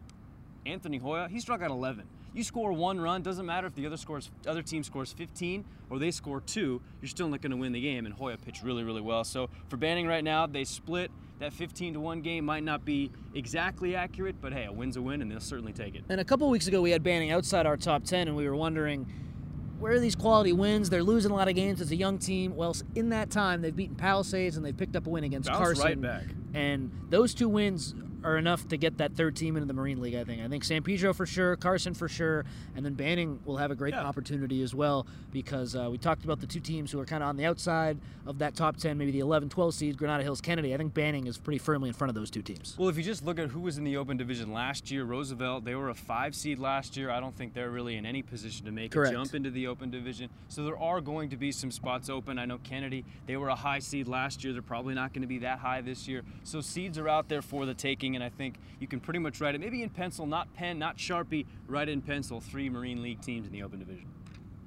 Anthony 0.65 0.97
Hoya, 0.97 1.27
he 1.29 1.39
struck 1.39 1.61
out 1.61 1.71
11. 1.71 2.05
You 2.37 2.43
score 2.43 2.71
one 2.71 3.01
run, 3.01 3.23
doesn't 3.23 3.47
matter 3.47 3.65
if 3.65 3.73
the 3.73 3.87
other 3.87 3.97
scores, 3.97 4.29
other 4.45 4.61
team 4.61 4.83
scores 4.83 5.11
15 5.11 5.65
or 5.89 5.97
they 5.97 6.11
score 6.11 6.39
two, 6.39 6.79
you're 7.01 7.09
still 7.09 7.27
not 7.27 7.41
going 7.41 7.49
to 7.49 7.57
win 7.57 7.71
the 7.71 7.81
game. 7.81 8.05
And 8.05 8.13
Hoya 8.13 8.37
pitched 8.37 8.61
really, 8.61 8.83
really 8.83 9.01
well. 9.01 9.23
So 9.23 9.49
for 9.69 9.77
Banning 9.77 10.05
right 10.05 10.23
now, 10.23 10.45
they 10.45 10.63
split. 10.63 11.09
That 11.39 11.51
15 11.53 11.95
to 11.95 11.99
one 11.99 12.21
game 12.21 12.45
might 12.45 12.63
not 12.63 12.85
be 12.85 13.11
exactly 13.33 13.95
accurate, 13.95 14.35
but 14.39 14.53
hey, 14.53 14.65
a 14.65 14.71
win's 14.71 14.97
a 14.97 15.01
win, 15.01 15.21
and 15.21 15.31
they'll 15.31 15.39
certainly 15.39 15.73
take 15.73 15.95
it. 15.95 16.03
And 16.09 16.19
a 16.19 16.23
couple 16.23 16.47
weeks 16.49 16.67
ago, 16.67 16.81
we 16.81 16.89
had 16.91 17.03
Banning 17.03 17.31
outside 17.31 17.67
our 17.67 17.77
top 17.77 18.03
10, 18.03 18.27
and 18.27 18.35
we 18.35 18.47
were 18.47 18.55
wondering 18.55 19.05
where 19.79 19.93
are 19.93 19.99
these 19.99 20.15
quality 20.15 20.53
wins? 20.53 20.89
They're 20.89 21.03
losing 21.03 21.31
a 21.31 21.35
lot 21.35 21.47
of 21.47 21.55
games 21.55 21.81
as 21.81 21.91
a 21.91 21.95
young 21.95 22.17
team. 22.17 22.55
Well, 22.55 22.75
in 22.95 23.09
that 23.09 23.29
time, 23.29 23.61
they've 23.61 23.75
beaten 23.75 23.95
Palisades 23.95 24.57
and 24.57 24.65
they've 24.65 24.75
picked 24.75 24.95
up 24.95 25.05
a 25.05 25.09
win 25.09 25.23
against 25.23 25.49
Bounced 25.49 25.63
Carson. 25.63 25.85
right 25.85 26.01
back. 26.01 26.23
And 26.55 26.91
those 27.09 27.35
two 27.35 27.49
wins 27.49 27.93
are 28.27 28.37
enough 28.37 28.67
to 28.67 28.77
get 28.77 28.97
that 28.97 29.13
third 29.15 29.35
team 29.37 29.55
into 29.55 29.65
the 29.65 29.73
Marine 29.73 30.01
League, 30.01 30.15
I 30.15 30.23
think. 30.25 30.41
I 30.41 30.47
think 30.49 30.63
San 30.65 30.83
Pedro 30.83 31.13
for 31.13 31.25
sure, 31.25 31.55
Carson 31.55 31.93
for 31.93 32.09
sure, 32.09 32.43
and 32.75 32.85
then 32.85 32.93
Banning 32.93 33.39
will 33.45 33.55
have 33.57 33.71
a 33.71 33.75
great 33.75 33.93
Yeah. 33.93 34.03
opportunity 34.03 34.61
as 34.63 34.75
well 34.75 35.07
because 35.31 35.75
uh, 35.75 35.87
we 35.89 35.97
talked 35.97 36.25
about 36.25 36.41
the 36.41 36.45
two 36.47 36.59
teams 36.59 36.91
who 36.91 36.99
are 36.99 37.05
kind 37.05 37.23
of 37.23 37.29
on 37.29 37.37
the 37.37 37.45
outside 37.45 37.97
of 38.25 38.39
that 38.39 38.53
top 38.55 38.75
10, 38.75 38.97
maybe 38.97 39.11
the 39.11 39.19
11, 39.19 39.47
12 39.49 39.73
seeds, 39.73 39.95
Granada 39.95 40.23
Hills, 40.23 40.41
Kennedy. 40.41 40.73
I 40.73 40.77
think 40.77 40.93
Banning 40.93 41.25
is 41.27 41.37
pretty 41.37 41.57
firmly 41.57 41.87
in 41.87 41.93
front 41.93 42.09
of 42.09 42.15
those 42.15 42.29
two 42.29 42.41
teams. 42.41 42.75
Well, 42.77 42.89
if 42.89 42.97
you 42.97 43.03
just 43.03 43.23
look 43.23 43.39
at 43.39 43.49
who 43.49 43.61
was 43.61 43.77
in 43.77 43.85
the 43.85 43.95
open 43.95 44.17
division 44.17 44.51
last 44.51 44.91
year, 44.91 45.05
Roosevelt, 45.05 45.63
they 45.63 45.75
were 45.75 45.89
a 45.89 45.95
five 45.95 46.35
seed 46.35 46.59
last 46.59 46.97
year. 46.97 47.09
I 47.09 47.21
don't 47.21 47.35
think 47.35 47.53
they're 47.53 47.69
really 47.69 47.95
in 47.95 48.05
any 48.05 48.21
position 48.23 48.65
to 48.65 48.71
make 48.73 48.91
Correct. 48.91 49.13
a 49.13 49.17
jump 49.17 49.33
into 49.35 49.51
the 49.51 49.67
open 49.67 49.89
division. 49.89 50.29
So 50.49 50.65
there 50.65 50.77
are 50.77 50.99
going 50.99 51.29
to 51.29 51.37
be 51.37 51.53
some 51.53 51.71
spots 51.71 52.09
open. 52.09 52.37
I 52.39 52.45
know 52.45 52.57
Kennedy, 52.57 53.05
they 53.25 53.37
were 53.37 53.47
a 53.49 53.55
high 53.55 53.79
seed 53.79 54.09
last 54.09 54.43
year. 54.43 54.51
They're 54.51 54.61
probably 54.61 54.93
not 54.95 55.13
going 55.13 55.21
to 55.21 55.27
be 55.27 55.39
that 55.39 55.59
high 55.59 55.79
this 55.79 56.09
year. 56.09 56.23
So 56.43 56.59
seeds 56.59 56.97
are 56.97 57.07
out 57.07 57.29
there 57.29 57.41
for 57.41 57.65
the 57.65 57.73
taking, 57.73 58.16
and 58.17 58.23
I 58.23 58.29
think 58.29 58.55
you 58.79 58.87
can 58.87 58.99
pretty 58.99 59.19
much 59.19 59.39
write 59.39 59.53
it, 59.53 59.61
maybe 59.61 59.83
in 59.83 59.89
pencil, 59.89 60.25
not 60.25 60.51
pen, 60.55 60.79
not 60.79 60.97
Sharpie, 60.97 61.45
write 61.67 61.87
in 61.87 62.01
pencil, 62.01 62.41
three 62.41 62.67
Marine 62.67 63.03
League 63.03 63.21
teams 63.21 63.45
in 63.45 63.53
the 63.53 63.61
open 63.61 63.77
division. 63.77 64.07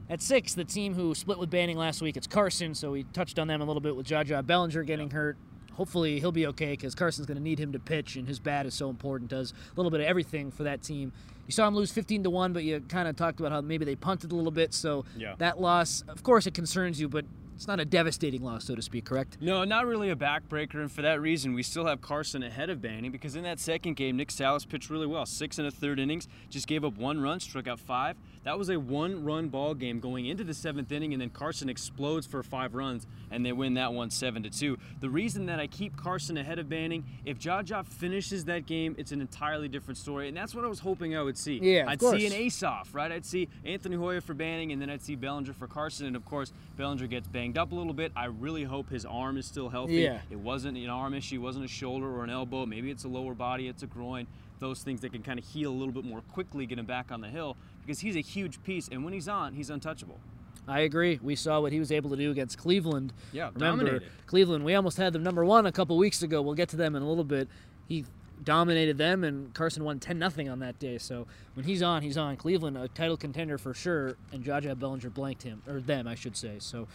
At 0.08 0.22
six, 0.22 0.54
the 0.54 0.64
team 0.64 0.94
who 0.94 1.14
split 1.16 1.36
with 1.38 1.50
Banning 1.50 1.76
last 1.76 2.00
week, 2.00 2.16
it's 2.16 2.28
Carson. 2.28 2.74
So 2.76 2.92
we 2.92 3.02
touched 3.12 3.38
on 3.40 3.48
them 3.48 3.60
a 3.60 3.64
little 3.64 3.80
bit 3.80 3.94
with 3.96 4.06
Jaja 4.06 4.44
Bellinger 4.46 4.84
getting 4.84 5.10
hurt. 5.10 5.36
Hopefully 5.72 6.20
he'll 6.20 6.30
be 6.32 6.46
okay 6.48 6.70
because 6.72 6.94
Carson's 6.94 7.26
going 7.26 7.38
to 7.38 7.42
need 7.42 7.58
him 7.58 7.72
to 7.72 7.78
pitch, 7.80 8.14
and 8.16 8.26
his 8.28 8.38
bat 8.38 8.66
is 8.66 8.74
so 8.74 8.88
important. 8.88 9.30
Does 9.30 9.52
a 9.52 9.74
little 9.76 9.90
bit 9.90 10.00
of 10.00 10.06
everything 10.06 10.50
for 10.52 10.62
that 10.64 10.82
team. 10.82 11.12
You 11.46 11.52
saw 11.52 11.66
him 11.66 11.74
lose 11.74 11.90
15 11.90 12.22
to 12.24 12.30
one, 12.30 12.52
but 12.52 12.62
you 12.62 12.80
kind 12.88 13.08
of 13.08 13.16
talked 13.16 13.40
about 13.40 13.50
how 13.50 13.60
maybe 13.60 13.84
they 13.84 13.96
punted 13.96 14.30
a 14.30 14.36
little 14.36 14.52
bit. 14.52 14.72
So 14.74 15.04
Yeah. 15.16 15.34
that 15.38 15.60
loss, 15.60 16.02
of 16.06 16.22
course, 16.22 16.46
it 16.46 16.54
concerns 16.54 17.00
you, 17.00 17.08
but 17.08 17.24
it's 17.60 17.68
not 17.68 17.78
a 17.78 17.84
devastating 17.84 18.42
loss, 18.42 18.64
so 18.64 18.74
to 18.74 18.80
speak. 18.80 19.04
Correct? 19.04 19.36
No, 19.38 19.64
not 19.64 19.84
really 19.84 20.08
a 20.08 20.16
backbreaker, 20.16 20.76
and 20.76 20.90
for 20.90 21.02
that 21.02 21.20
reason, 21.20 21.52
we 21.52 21.62
still 21.62 21.84
have 21.84 22.00
Carson 22.00 22.42
ahead 22.42 22.70
of 22.70 22.80
Banning 22.80 23.12
because 23.12 23.36
in 23.36 23.42
that 23.42 23.60
second 23.60 23.96
game, 23.96 24.16
Nick 24.16 24.30
Salas 24.30 24.64
pitched 24.64 24.88
really 24.88 25.06
well. 25.06 25.26
Six 25.26 25.58
and 25.58 25.68
a 25.68 25.70
third 25.70 26.00
innings, 26.00 26.26
just 26.48 26.66
gave 26.66 26.86
up 26.86 26.96
one 26.96 27.20
run, 27.20 27.38
struck 27.38 27.68
out 27.68 27.78
five. 27.78 28.16
That 28.44 28.58
was 28.58 28.70
a 28.70 28.80
one-run 28.80 29.48
ball 29.48 29.74
game 29.74 30.00
going 30.00 30.24
into 30.24 30.42
the 30.42 30.54
seventh 30.54 30.90
inning, 30.90 31.12
and 31.12 31.20
then 31.20 31.28
Carson 31.28 31.68
explodes 31.68 32.26
for 32.26 32.42
five 32.42 32.74
runs, 32.74 33.06
and 33.30 33.44
they 33.44 33.52
win 33.52 33.74
that 33.74 33.92
one 33.92 34.08
seven 34.08 34.42
to 34.44 34.48
two. 34.48 34.78
The 35.00 35.10
reason 35.10 35.44
that 35.44 35.60
I 35.60 35.66
keep 35.66 35.94
Carson 35.98 36.38
ahead 36.38 36.58
of 36.58 36.66
Banning, 36.66 37.04
if 37.26 37.38
Jaja 37.38 37.84
finishes 37.84 38.46
that 38.46 38.64
game, 38.64 38.94
it's 38.96 39.12
an 39.12 39.20
entirely 39.20 39.68
different 39.68 39.98
story, 39.98 40.28
and 40.28 40.34
that's 40.34 40.54
what 40.54 40.64
I 40.64 40.68
was 40.68 40.78
hoping 40.78 41.14
I 41.14 41.22
would 41.22 41.36
see. 41.36 41.58
Yeah, 41.58 41.84
I'd 41.86 42.00
course. 42.00 42.16
see 42.16 42.26
an 42.26 42.32
ace-off, 42.32 42.94
right? 42.94 43.12
I'd 43.12 43.26
see 43.26 43.50
Anthony 43.66 43.96
Hoya 43.96 44.22
for 44.22 44.32
Banning, 44.32 44.72
and 44.72 44.80
then 44.80 44.88
I'd 44.88 45.02
see 45.02 45.14
Bellinger 45.14 45.52
for 45.52 45.66
Carson, 45.66 46.06
and 46.06 46.16
of 46.16 46.24
course, 46.24 46.54
Bellinger 46.78 47.06
gets 47.06 47.28
banged 47.28 47.49
up 47.58 47.72
a 47.72 47.74
little 47.74 47.92
bit. 47.92 48.12
I 48.16 48.26
really 48.26 48.64
hope 48.64 48.90
his 48.90 49.04
arm 49.04 49.36
is 49.36 49.46
still 49.46 49.68
healthy. 49.68 49.94
Yeah. 49.94 50.20
It 50.30 50.38
wasn't 50.38 50.76
an 50.78 50.88
arm 50.88 51.14
issue, 51.14 51.36
it 51.36 51.38
wasn't 51.38 51.64
a 51.64 51.68
shoulder 51.68 52.06
or 52.06 52.24
an 52.24 52.30
elbow. 52.30 52.66
Maybe 52.66 52.90
it's 52.90 53.04
a 53.04 53.08
lower 53.08 53.34
body, 53.34 53.68
it's 53.68 53.82
a 53.82 53.86
groin. 53.86 54.26
Those 54.58 54.82
things 54.82 55.00
that 55.00 55.12
can 55.12 55.22
kind 55.22 55.38
of 55.38 55.44
heal 55.44 55.70
a 55.70 55.74
little 55.74 55.92
bit 55.92 56.04
more 56.04 56.20
quickly, 56.32 56.66
get 56.66 56.78
him 56.78 56.86
back 56.86 57.10
on 57.10 57.20
the 57.20 57.28
hill, 57.28 57.56
because 57.80 58.00
he's 58.00 58.16
a 58.16 58.20
huge 58.20 58.62
piece, 58.62 58.88
and 58.88 59.04
when 59.04 59.12
he's 59.12 59.28
on, 59.28 59.54
he's 59.54 59.70
untouchable. 59.70 60.20
I 60.68 60.80
agree. 60.80 61.18
We 61.22 61.34
saw 61.34 61.60
what 61.60 61.72
he 61.72 61.78
was 61.78 61.90
able 61.90 62.10
to 62.10 62.16
do 62.16 62.30
against 62.30 62.58
Cleveland. 62.58 63.12
Yeah, 63.32 63.50
Remember, 63.54 63.84
dominated. 63.84 64.08
Cleveland, 64.26 64.64
we 64.64 64.74
almost 64.74 64.98
had 64.98 65.12
them 65.12 65.22
number 65.22 65.44
one 65.44 65.66
a 65.66 65.72
couple 65.72 65.96
weeks 65.96 66.22
ago. 66.22 66.42
We'll 66.42 66.54
get 66.54 66.68
to 66.70 66.76
them 66.76 66.94
in 66.94 67.02
a 67.02 67.08
little 67.08 67.24
bit. 67.24 67.48
He 67.88 68.04
dominated 68.44 68.98
them, 68.98 69.24
and 69.24 69.52
Carson 69.54 69.84
won 69.84 69.98
10 69.98 70.18
nothing 70.18 70.48
on 70.48 70.60
that 70.60 70.78
day. 70.78 70.98
So 70.98 71.26
when 71.54 71.64
he's 71.64 71.82
on, 71.82 72.02
he's 72.02 72.16
on. 72.16 72.36
Cleveland, 72.36 72.76
a 72.76 72.88
title 72.88 73.16
contender 73.16 73.58
for 73.58 73.74
sure, 73.74 74.16
and 74.32 74.44
Jaja 74.44 74.78
Bellinger 74.78 75.10
blanked 75.10 75.42
him, 75.42 75.62
or 75.66 75.80
them, 75.80 76.06
I 76.06 76.14
should 76.14 76.36
say. 76.36 76.56
So 76.58 76.86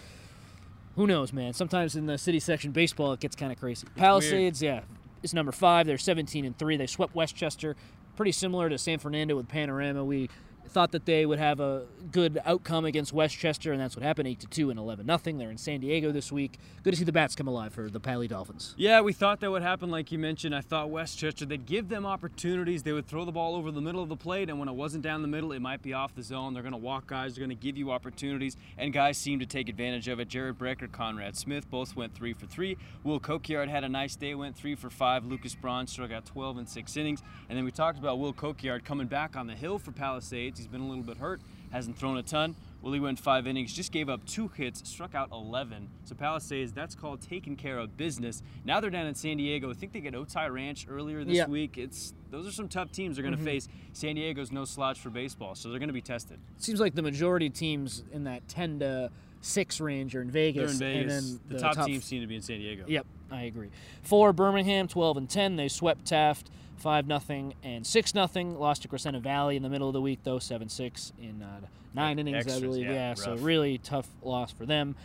who 0.95 1.07
knows, 1.07 1.33
man? 1.33 1.53
Sometimes 1.53 1.95
in 1.95 2.05
the 2.05 2.17
city 2.17 2.39
section 2.39 2.71
baseball, 2.71 3.13
it 3.13 3.19
gets 3.19 3.35
kind 3.35 3.51
of 3.51 3.59
crazy. 3.59 3.87
Palisades, 3.95 4.61
yeah, 4.61 4.81
is 5.23 5.33
number 5.33 5.51
five. 5.51 5.87
They're 5.87 5.97
17 5.97 6.45
and 6.45 6.57
three. 6.57 6.77
They 6.77 6.87
swept 6.87 7.15
Westchester, 7.15 7.75
pretty 8.15 8.31
similar 8.31 8.69
to 8.69 8.77
San 8.77 8.99
Fernando 8.99 9.35
with 9.35 9.47
Panorama. 9.47 10.05
We 10.05 10.29
thought 10.67 10.91
that 10.91 11.05
they 11.05 11.25
would 11.25 11.39
have 11.39 11.59
a 11.59 11.85
good 12.11 12.39
outcome 12.45 12.85
against 12.85 13.13
Westchester, 13.13 13.71
and 13.71 13.81
that's 13.81 13.95
what 13.95 14.03
happened: 14.03 14.27
eight 14.27 14.39
to 14.41 14.47
two 14.47 14.69
and 14.69 14.79
11 14.79 15.05
nothing. 15.05 15.37
They're 15.37 15.51
in 15.51 15.57
San 15.57 15.79
Diego 15.79 16.11
this 16.11 16.31
week. 16.31 16.57
Good 16.83 16.91
to 16.91 16.97
see 16.97 17.03
the 17.03 17.11
bats 17.11 17.35
come 17.35 17.47
alive 17.47 17.73
for 17.73 17.89
the 17.89 17.99
Pali 17.99 18.27
Dolphins. 18.27 18.73
Yeah, 18.77 19.01
we 19.01 19.13
thought 19.13 19.39
that 19.39 19.51
would 19.51 19.61
happen, 19.61 19.89
like 19.89 20.11
you 20.11 20.19
mentioned. 20.19 20.55
I 20.55 20.61
thought 20.61 20.89
Westchester, 20.89 21.45
they'd 21.45 21.65
give 21.65 21.89
them 21.89 22.05
opportunities. 22.05 22.83
They 22.83 22.91
would 22.91 23.07
throw 23.07 23.25
the 23.25 23.31
ball 23.31 23.55
over 23.55 23.71
the 23.71 23.81
middle 23.81 24.01
of 24.01 24.09
the 24.09 24.15
plate, 24.15 24.49
and 24.49 24.59
when 24.59 24.67
it 24.67 24.75
wasn't 24.75 25.03
down 25.03 25.21
the 25.21 25.27
middle, 25.27 25.51
it 25.51 25.61
might 25.61 25.81
be 25.81 25.93
off 25.93 26.15
the 26.15 26.23
zone. 26.23 26.53
They're 26.53 26.63
going 26.63 26.73
to 26.73 26.77
walk 26.77 27.07
guys, 27.07 27.35
they're 27.35 27.45
going 27.45 27.57
to 27.57 27.61
give 27.63 27.77
you 27.77 27.91
opportunities, 27.91 28.57
and 28.77 28.91
guys 28.93 29.17
seem 29.17 29.39
to 29.39 29.45
take 29.45 29.69
advantage 29.69 30.07
of 30.07 30.19
it. 30.19 30.27
Jared 30.27 30.57
Brecker, 30.57 30.91
Conrad 30.91 31.35
Smith 31.35 31.69
both 31.69 31.95
went 31.95 32.13
three 32.13 32.33
for 32.33 32.45
three. 32.45 32.77
Will 33.03 33.19
Kokiard 33.19 33.69
had 33.69 33.83
a 33.83 33.89
nice 33.89 34.15
day, 34.15 34.35
went 34.35 34.55
three 34.55 34.75
for 34.75 34.89
five. 34.89 35.25
Lucas 35.25 35.55
Braun 35.55 35.87
struck 35.87 36.11
out 36.11 36.25
12 36.25 36.59
in 36.59 36.67
six 36.67 36.97
innings. 36.97 37.21
And 37.49 37.57
then 37.57 37.65
we 37.65 37.71
talked 37.71 37.99
about 37.99 38.19
Will 38.19 38.33
Kokiard 38.33 38.83
coming 38.83 39.07
back 39.07 39.35
on 39.35 39.47
the 39.47 39.53
hill 39.53 39.79
for 39.79 39.91
Palisades. 39.91 40.54
He's 40.57 40.67
been 40.67 40.81
a 40.81 40.87
little 40.87 41.03
bit 41.03 41.17
hurt, 41.17 41.41
hasn't 41.71 41.97
thrown 41.97 42.17
a 42.17 42.23
ton. 42.23 42.55
Willie 42.81 42.99
went 42.99 43.17
five 43.17 43.47
innings, 43.47 43.73
just 43.73 43.91
gave 43.91 44.09
up 44.09 44.23
two 44.27 44.47
hits, 44.49 44.87
struck 44.87 45.15
out 45.15 45.31
11. 45.31 45.89
So 46.03 46.13
Palisades, 46.13 46.71
that's 46.71 46.93
called 46.93 47.19
taking 47.19 47.55
care 47.55 47.79
of 47.79 47.97
business. 47.97 48.43
Now 48.63 48.79
they're 48.79 48.91
down 48.91 49.07
in 49.07 49.15
San 49.15 49.37
Diego. 49.37 49.71
I 49.71 49.73
think 49.73 49.91
they 49.91 50.01
get 50.01 50.13
Otay 50.13 50.53
Ranch 50.53 50.85
earlier 50.87 51.23
this 51.23 51.35
Yeah. 51.35 51.47
week. 51.47 51.79
It's 51.79 52.13
those 52.29 52.47
are 52.47 52.51
some 52.51 52.67
tough 52.67 52.91
teams 52.91 53.15
they're 53.15 53.23
going 53.23 53.33
to 53.33 53.37
mm-hmm. 53.37 53.45
face. 53.45 53.67
San 53.93 54.15
Diego's 54.15 54.51
no 54.51 54.65
slouch 54.65 54.99
for 54.99 55.09
baseball, 55.09 55.55
so 55.55 55.69
they're 55.69 55.79
going 55.79 55.89
to 55.89 55.93
be 55.93 56.01
tested. 56.01 56.37
seems 56.57 56.79
like 56.79 56.93
the 56.93 57.01
majority 57.01 57.47
of 57.47 57.53
teams 57.53 58.03
in 58.11 58.25
that 58.25 58.47
10 58.49 58.79
to 58.79 59.09
6 59.41 59.81
range 59.81 60.15
are 60.15 60.21
in 60.21 60.27
They're 60.27 60.51
Vegas. 60.51 60.73
in 60.73 60.79
Vegas. 60.79 61.13
And 61.13 61.39
then 61.49 61.57
the, 61.57 61.59
top, 61.59 61.85
teams 61.85 62.03
seem 62.03 62.21
to 62.21 62.27
be 62.27 62.35
in 62.35 62.41
San 62.41 62.59
Diego. 62.59 62.83
Yep, 62.87 63.05
I 63.31 63.43
agree. 63.43 63.69
For 64.03 64.33
Birmingham, 64.33 64.87
12 64.87 65.17
and 65.17 65.29
10, 65.29 65.55
they 65.55 65.67
swept 65.67 66.05
Taft 66.05 66.49
5 66.77 67.07
nothing 67.07 67.53
and 67.63 67.85
6 67.85 68.15
nothing. 68.15 68.59
Lost 68.59 68.81
to 68.83 68.87
Crescenta 68.87 69.21
Valley 69.21 69.55
in 69.55 69.63
the 69.63 69.69
middle 69.69 69.87
of 69.87 69.93
the 69.93 70.01
week 70.01 70.19
though, 70.23 70.37
7-6 70.37 71.11
in 71.19 71.41
uh, 71.41 71.61
9 71.93 72.19
innings 72.19 72.37
Extras, 72.37 72.57
I 72.57 72.59
believe. 72.59 72.85
yeah, 72.87 73.13
so 73.13 73.35
really 73.35 73.77
tough 73.79 74.07
loss 74.21 74.51
for 74.51 74.65
them. 74.65 74.95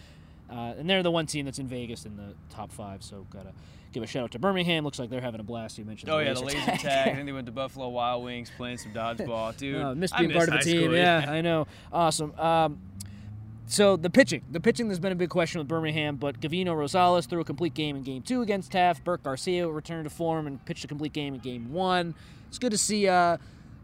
Uh, 0.50 0.75
and 0.79 0.91
they're 0.91 1.03
the 1.03 1.11
one 1.11 1.27
team 1.27 1.45
that's 1.45 1.61
in 1.61 1.69
Vegas 1.69 2.05
in 2.05 2.17
the 2.17 2.35
top 2.53 2.73
5, 2.73 3.05
so 3.05 3.25
got 3.31 3.45
to 3.45 3.53
give 3.93 4.03
a 4.03 4.07
shout 4.07 4.25
out 4.25 4.31
to 4.33 4.39
Birmingham. 4.39 4.85
Looks 4.85 4.99
like 4.99 5.11
they're 5.11 5.21
having 5.21 5.41
a 5.41 5.45
blast. 5.45 5.79
You 5.79 5.85
mentioned 5.85 6.11
Oh 6.11 6.19
the 6.19 6.25
yeah, 6.25 6.35
the 6.35 6.41
laser 6.41 6.59
laser 6.59 6.77
tag. 6.83 7.09
I 7.09 7.15
think 7.15 7.27
they 7.27 7.33
went 7.33 7.47
to 7.47 7.53
Buffalo 7.53 7.89
Wild 7.89 8.25
Wings 8.25 8.50
playing 8.57 8.79
some 8.79 8.93
dodgeball, 8.93 9.57
dude. 9.59 9.81
Uh, 9.81 9.95
miss 9.95 10.12
I 10.12 10.21
being 10.21 10.33
part 10.33 10.49
of 10.49 10.55
the 10.55 10.61
team. 10.61 10.83
school, 10.83 10.95
Yeah, 10.97 11.25
I 11.29 11.41
know. 11.41 11.67
Awesome. 11.93 12.33
Um, 12.39 12.81
so 13.71 13.97
the 13.97 14.11
pitching, 14.11 14.43
the 14.50 14.59
pitching, 14.59 14.89
there's 14.89 14.99
been 14.99 15.12
a 15.12 15.17
big 15.17 15.31
question 15.31 15.61
with 15.61 15.69
Birmingham, 15.69 16.17
but 16.17 16.41
Gavino 16.41 16.75
Rosales 16.75 17.29
threw 17.29 17.41
a 17.41 17.45
complete 17.45 17.73
game 17.73 17.95
in 17.95 18.03
Game 18.03 18.21
Two 18.21 18.43
against 18.43 18.73
Taft. 18.73 19.05
Burt 19.05 19.23
Garcia 19.23 19.69
returned 19.69 20.05
to 20.05 20.11
form 20.11 20.49
and 20.49 20.65
pitched 20.65 20.85
a 20.85 20.89
complete 20.89 21.12
game 21.12 21.35
in 21.35 21.41
Game 21.41 21.73
One. 21.73 22.17
It's 22.49 22.59
good 22.59 22.73
to 22.73 22.79
see 22.79 23.07
uh, 23.07 23.37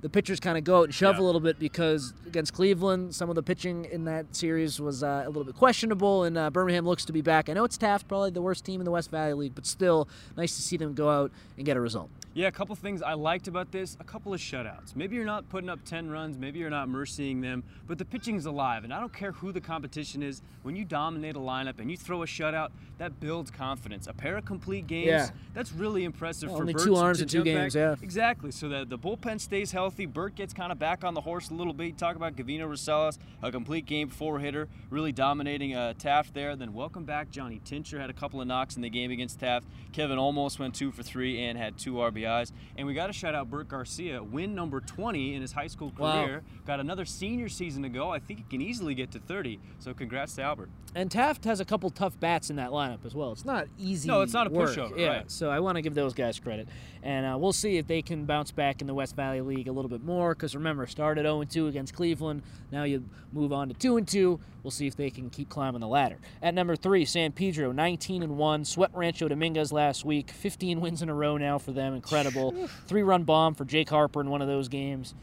the 0.02 0.08
pitchers 0.08 0.38
kind 0.40 0.56
of 0.58 0.64
go 0.64 0.78
out 0.80 0.84
and 0.84 0.94
shove 0.94 1.16
Yeah. 1.16 1.22
a 1.22 1.24
little 1.24 1.40
bit 1.40 1.58
because 1.58 2.12
against 2.26 2.52
Cleveland, 2.52 3.14
some 3.14 3.28
of 3.28 3.34
the 3.34 3.42
pitching 3.42 3.86
in 3.86 4.04
that 4.04 4.34
series 4.36 4.78
was 4.80 5.02
uh, 5.02 5.22
a 5.24 5.28
little 5.28 5.44
bit 5.44 5.54
questionable, 5.56 6.24
and 6.24 6.36
uh, 6.38 6.50
Birmingham 6.50 6.84
looks 6.86 7.04
to 7.06 7.12
be 7.12 7.22
back. 7.22 7.48
I 7.48 7.54
know 7.54 7.64
it's 7.64 7.76
Taft, 7.78 8.06
probably 8.08 8.30
the 8.30 8.42
worst 8.42 8.64
team 8.64 8.80
in 8.80 8.84
the 8.84 8.90
West 8.90 9.10
Valley 9.10 9.32
League, 9.34 9.54
but 9.54 9.66
still 9.66 10.08
nice 10.36 10.54
to 10.56 10.62
see 10.62 10.76
them 10.76 10.94
go 10.94 11.08
out 11.08 11.32
and 11.56 11.64
get 11.66 11.76
a 11.76 11.80
result. 11.80 12.10
Yeah, 12.34 12.48
a 12.48 12.52
couple 12.52 12.76
things 12.76 13.00
I 13.00 13.14
liked 13.14 13.48
about 13.48 13.72
this. 13.72 13.96
A 13.98 14.04
couple 14.04 14.34
of 14.34 14.40
shutouts. 14.40 14.94
Maybe 14.94 15.16
you're 15.16 15.24
not 15.24 15.48
putting 15.48 15.70
up 15.70 15.82
10 15.86 16.10
runs, 16.10 16.36
maybe 16.36 16.58
you're 16.58 16.68
not 16.68 16.86
mercying 16.86 17.40
them, 17.40 17.64
but 17.86 17.96
the 17.96 18.04
pitching's 18.04 18.44
alive. 18.44 18.84
And 18.84 18.92
I 18.92 19.00
don't 19.00 19.12
care 19.12 19.32
who 19.32 19.52
the 19.52 19.60
competition 19.62 20.22
is. 20.22 20.42
When 20.62 20.76
you 20.76 20.84
dominate 20.84 21.34
a 21.36 21.38
lineup 21.38 21.78
and 21.80 21.90
you 21.90 21.96
throw 21.96 22.22
a 22.22 22.26
shutout, 22.26 22.72
that 22.98 23.18
builds 23.20 23.50
confidence. 23.50 24.06
A 24.06 24.12
pair 24.12 24.36
of 24.36 24.44
complete 24.44 24.86
games, 24.86 25.06
Yeah. 25.06 25.28
that's 25.54 25.72
really 25.72 26.04
impressive 26.04 26.50
for 26.50 26.58
Only 26.58 26.74
Burt 26.74 26.82
two 26.84 26.96
arms 26.96 27.22
in 27.22 27.28
two 27.28 27.42
games, 27.42 27.72
back. 27.74 27.98
yeah. 27.98 28.04
Exactly. 28.04 28.50
So 28.50 28.68
that 28.68 28.90
the 28.90 28.98
bullpen 28.98 29.40
stays 29.40 29.72
healthy. 29.72 29.85
Burt 29.94 30.34
gets 30.34 30.52
kind 30.52 30.72
of 30.72 30.78
back 30.78 31.04
on 31.04 31.14
the 31.14 31.20
horse 31.20 31.50
a 31.50 31.54
little 31.54 31.72
bit. 31.72 31.96
Talk 31.96 32.16
about 32.16 32.34
Gavino 32.34 32.62
Rosales, 32.68 33.18
a 33.42 33.52
complete 33.52 33.86
game 33.86 34.08
four 34.08 34.38
hitter, 34.40 34.68
really 34.90 35.12
dominating 35.12 35.74
uh, 35.76 35.92
Taft 35.94 36.34
there. 36.34 36.56
Then 36.56 36.72
welcome 36.72 37.04
back 37.04 37.30
Johnny 37.30 37.60
Tincher 37.64 38.00
had 38.00 38.10
a 38.10 38.12
couple 38.12 38.40
of 38.40 38.48
knocks 38.48 38.74
in 38.76 38.82
the 38.82 38.90
game 38.90 39.10
against 39.12 39.38
Taft. 39.38 39.66
Kevin 39.92 40.18
almost 40.18 40.58
went 40.58 40.74
two 40.74 40.90
for 40.90 41.02
three 41.04 41.40
and 41.44 41.56
had 41.56 41.78
two 41.78 41.94
RBIs. 41.94 42.52
And 42.76 42.86
we 42.86 42.94
got 42.94 43.06
to 43.06 43.12
shout 43.12 43.34
out 43.34 43.48
Burt 43.48 43.68
Garcia, 43.68 44.22
win 44.22 44.54
number 44.54 44.80
20 44.80 45.34
in 45.34 45.40
his 45.42 45.52
high 45.52 45.68
school 45.68 45.92
Wow. 45.96 46.24
career. 46.24 46.42
Got 46.66 46.80
another 46.80 47.04
senior 47.04 47.48
season 47.48 47.82
to 47.84 47.88
go. 47.88 48.10
I 48.10 48.18
think 48.18 48.40
he 48.40 48.44
can 48.50 48.60
easily 48.60 48.94
get 48.94 49.12
to 49.12 49.20
30. 49.20 49.60
So 49.78 49.94
congrats 49.94 50.34
to 50.34 50.42
Albert. 50.42 50.68
And 50.96 51.10
Taft 51.10 51.44
has 51.44 51.60
a 51.60 51.64
couple 51.64 51.90
tough 51.90 52.18
bats 52.18 52.48
in 52.50 52.56
that 52.56 52.70
lineup 52.70 53.04
as 53.04 53.14
well. 53.14 53.30
It's 53.32 53.44
not 53.44 53.66
easy. 53.78 54.08
No, 54.08 54.22
it's 54.22 54.32
not 54.32 54.46
a 54.46 54.50
work. 54.50 54.70
pushover, 54.70 54.98
Yeah, 54.98 55.08
right. 55.08 55.30
so 55.30 55.50
I 55.50 55.60
want 55.60 55.76
to 55.76 55.82
give 55.82 55.94
those 55.94 56.14
guys 56.14 56.40
credit, 56.40 56.68
and 57.02 57.26
uh, 57.26 57.36
we'll 57.38 57.52
see 57.52 57.76
if 57.76 57.86
they 57.86 58.00
can 58.00 58.24
bounce 58.24 58.50
back 58.50 58.80
in 58.80 58.86
the 58.86 58.94
West 58.94 59.14
Valley 59.14 59.42
League 59.42 59.68
a 59.68 59.72
little 59.76 59.88
bit 59.88 60.04
more. 60.04 60.34
Because 60.34 60.54
remember, 60.54 60.86
started 60.86 61.22
0 61.22 61.44
2 61.44 61.68
against 61.68 61.94
Cleveland. 61.94 62.42
Now 62.72 62.84
you 62.84 63.04
move 63.32 63.52
on 63.52 63.68
to 63.68 63.74
2 63.74 64.00
2. 64.00 64.40
We'll 64.62 64.70
see 64.70 64.86
if 64.86 64.96
they 64.96 65.10
can 65.10 65.30
keep 65.30 65.48
climbing 65.48 65.80
the 65.80 65.88
ladder. 65.88 66.18
At 66.42 66.54
number 66.54 66.74
three, 66.74 67.04
San 67.04 67.32
Pedro, 67.32 67.70
19 67.70 68.22
and 68.22 68.36
1. 68.36 68.64
Swept 68.64 68.96
Rancho 68.96 69.28
Dominguez 69.28 69.72
last 69.72 70.04
week. 70.04 70.30
15 70.30 70.80
wins 70.80 71.02
in 71.02 71.08
a 71.08 71.14
row 71.14 71.36
now 71.36 71.58
for 71.58 71.72
them. 71.72 71.94
Incredible. 71.94 72.68
Three 72.86 73.02
run 73.02 73.24
bomb 73.24 73.54
for 73.54 73.64
Jake 73.64 73.90
Harper 73.90 74.20
in 74.20 74.30
one 74.30 74.42
of 74.42 74.48
those 74.48 74.68
games. 74.68 75.14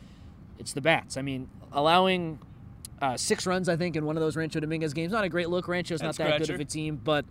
It's 0.60 0.74
the 0.74 0.81
bats. 0.81 1.17
I 1.17 1.22
mean, 1.24 1.50
allowing 1.74 2.39
uh, 3.01 3.17
six 3.17 3.45
runs, 3.45 3.67
I 3.67 3.75
think, 3.75 3.98
in 3.98 4.05
one 4.05 4.15
of 4.15 4.22
those 4.22 4.38
Rancho 4.38 4.62
Dominguez 4.62 4.93
games. 4.93 5.12
Not 5.12 5.25
a 5.25 5.29
great 5.29 5.50
look. 5.50 5.67
Rancho's 5.67 6.01
not 6.01 6.15
that 6.15 6.39
good 6.39 6.50
of 6.50 6.60
a 6.60 6.65
team, 6.65 7.01
but 7.03 7.25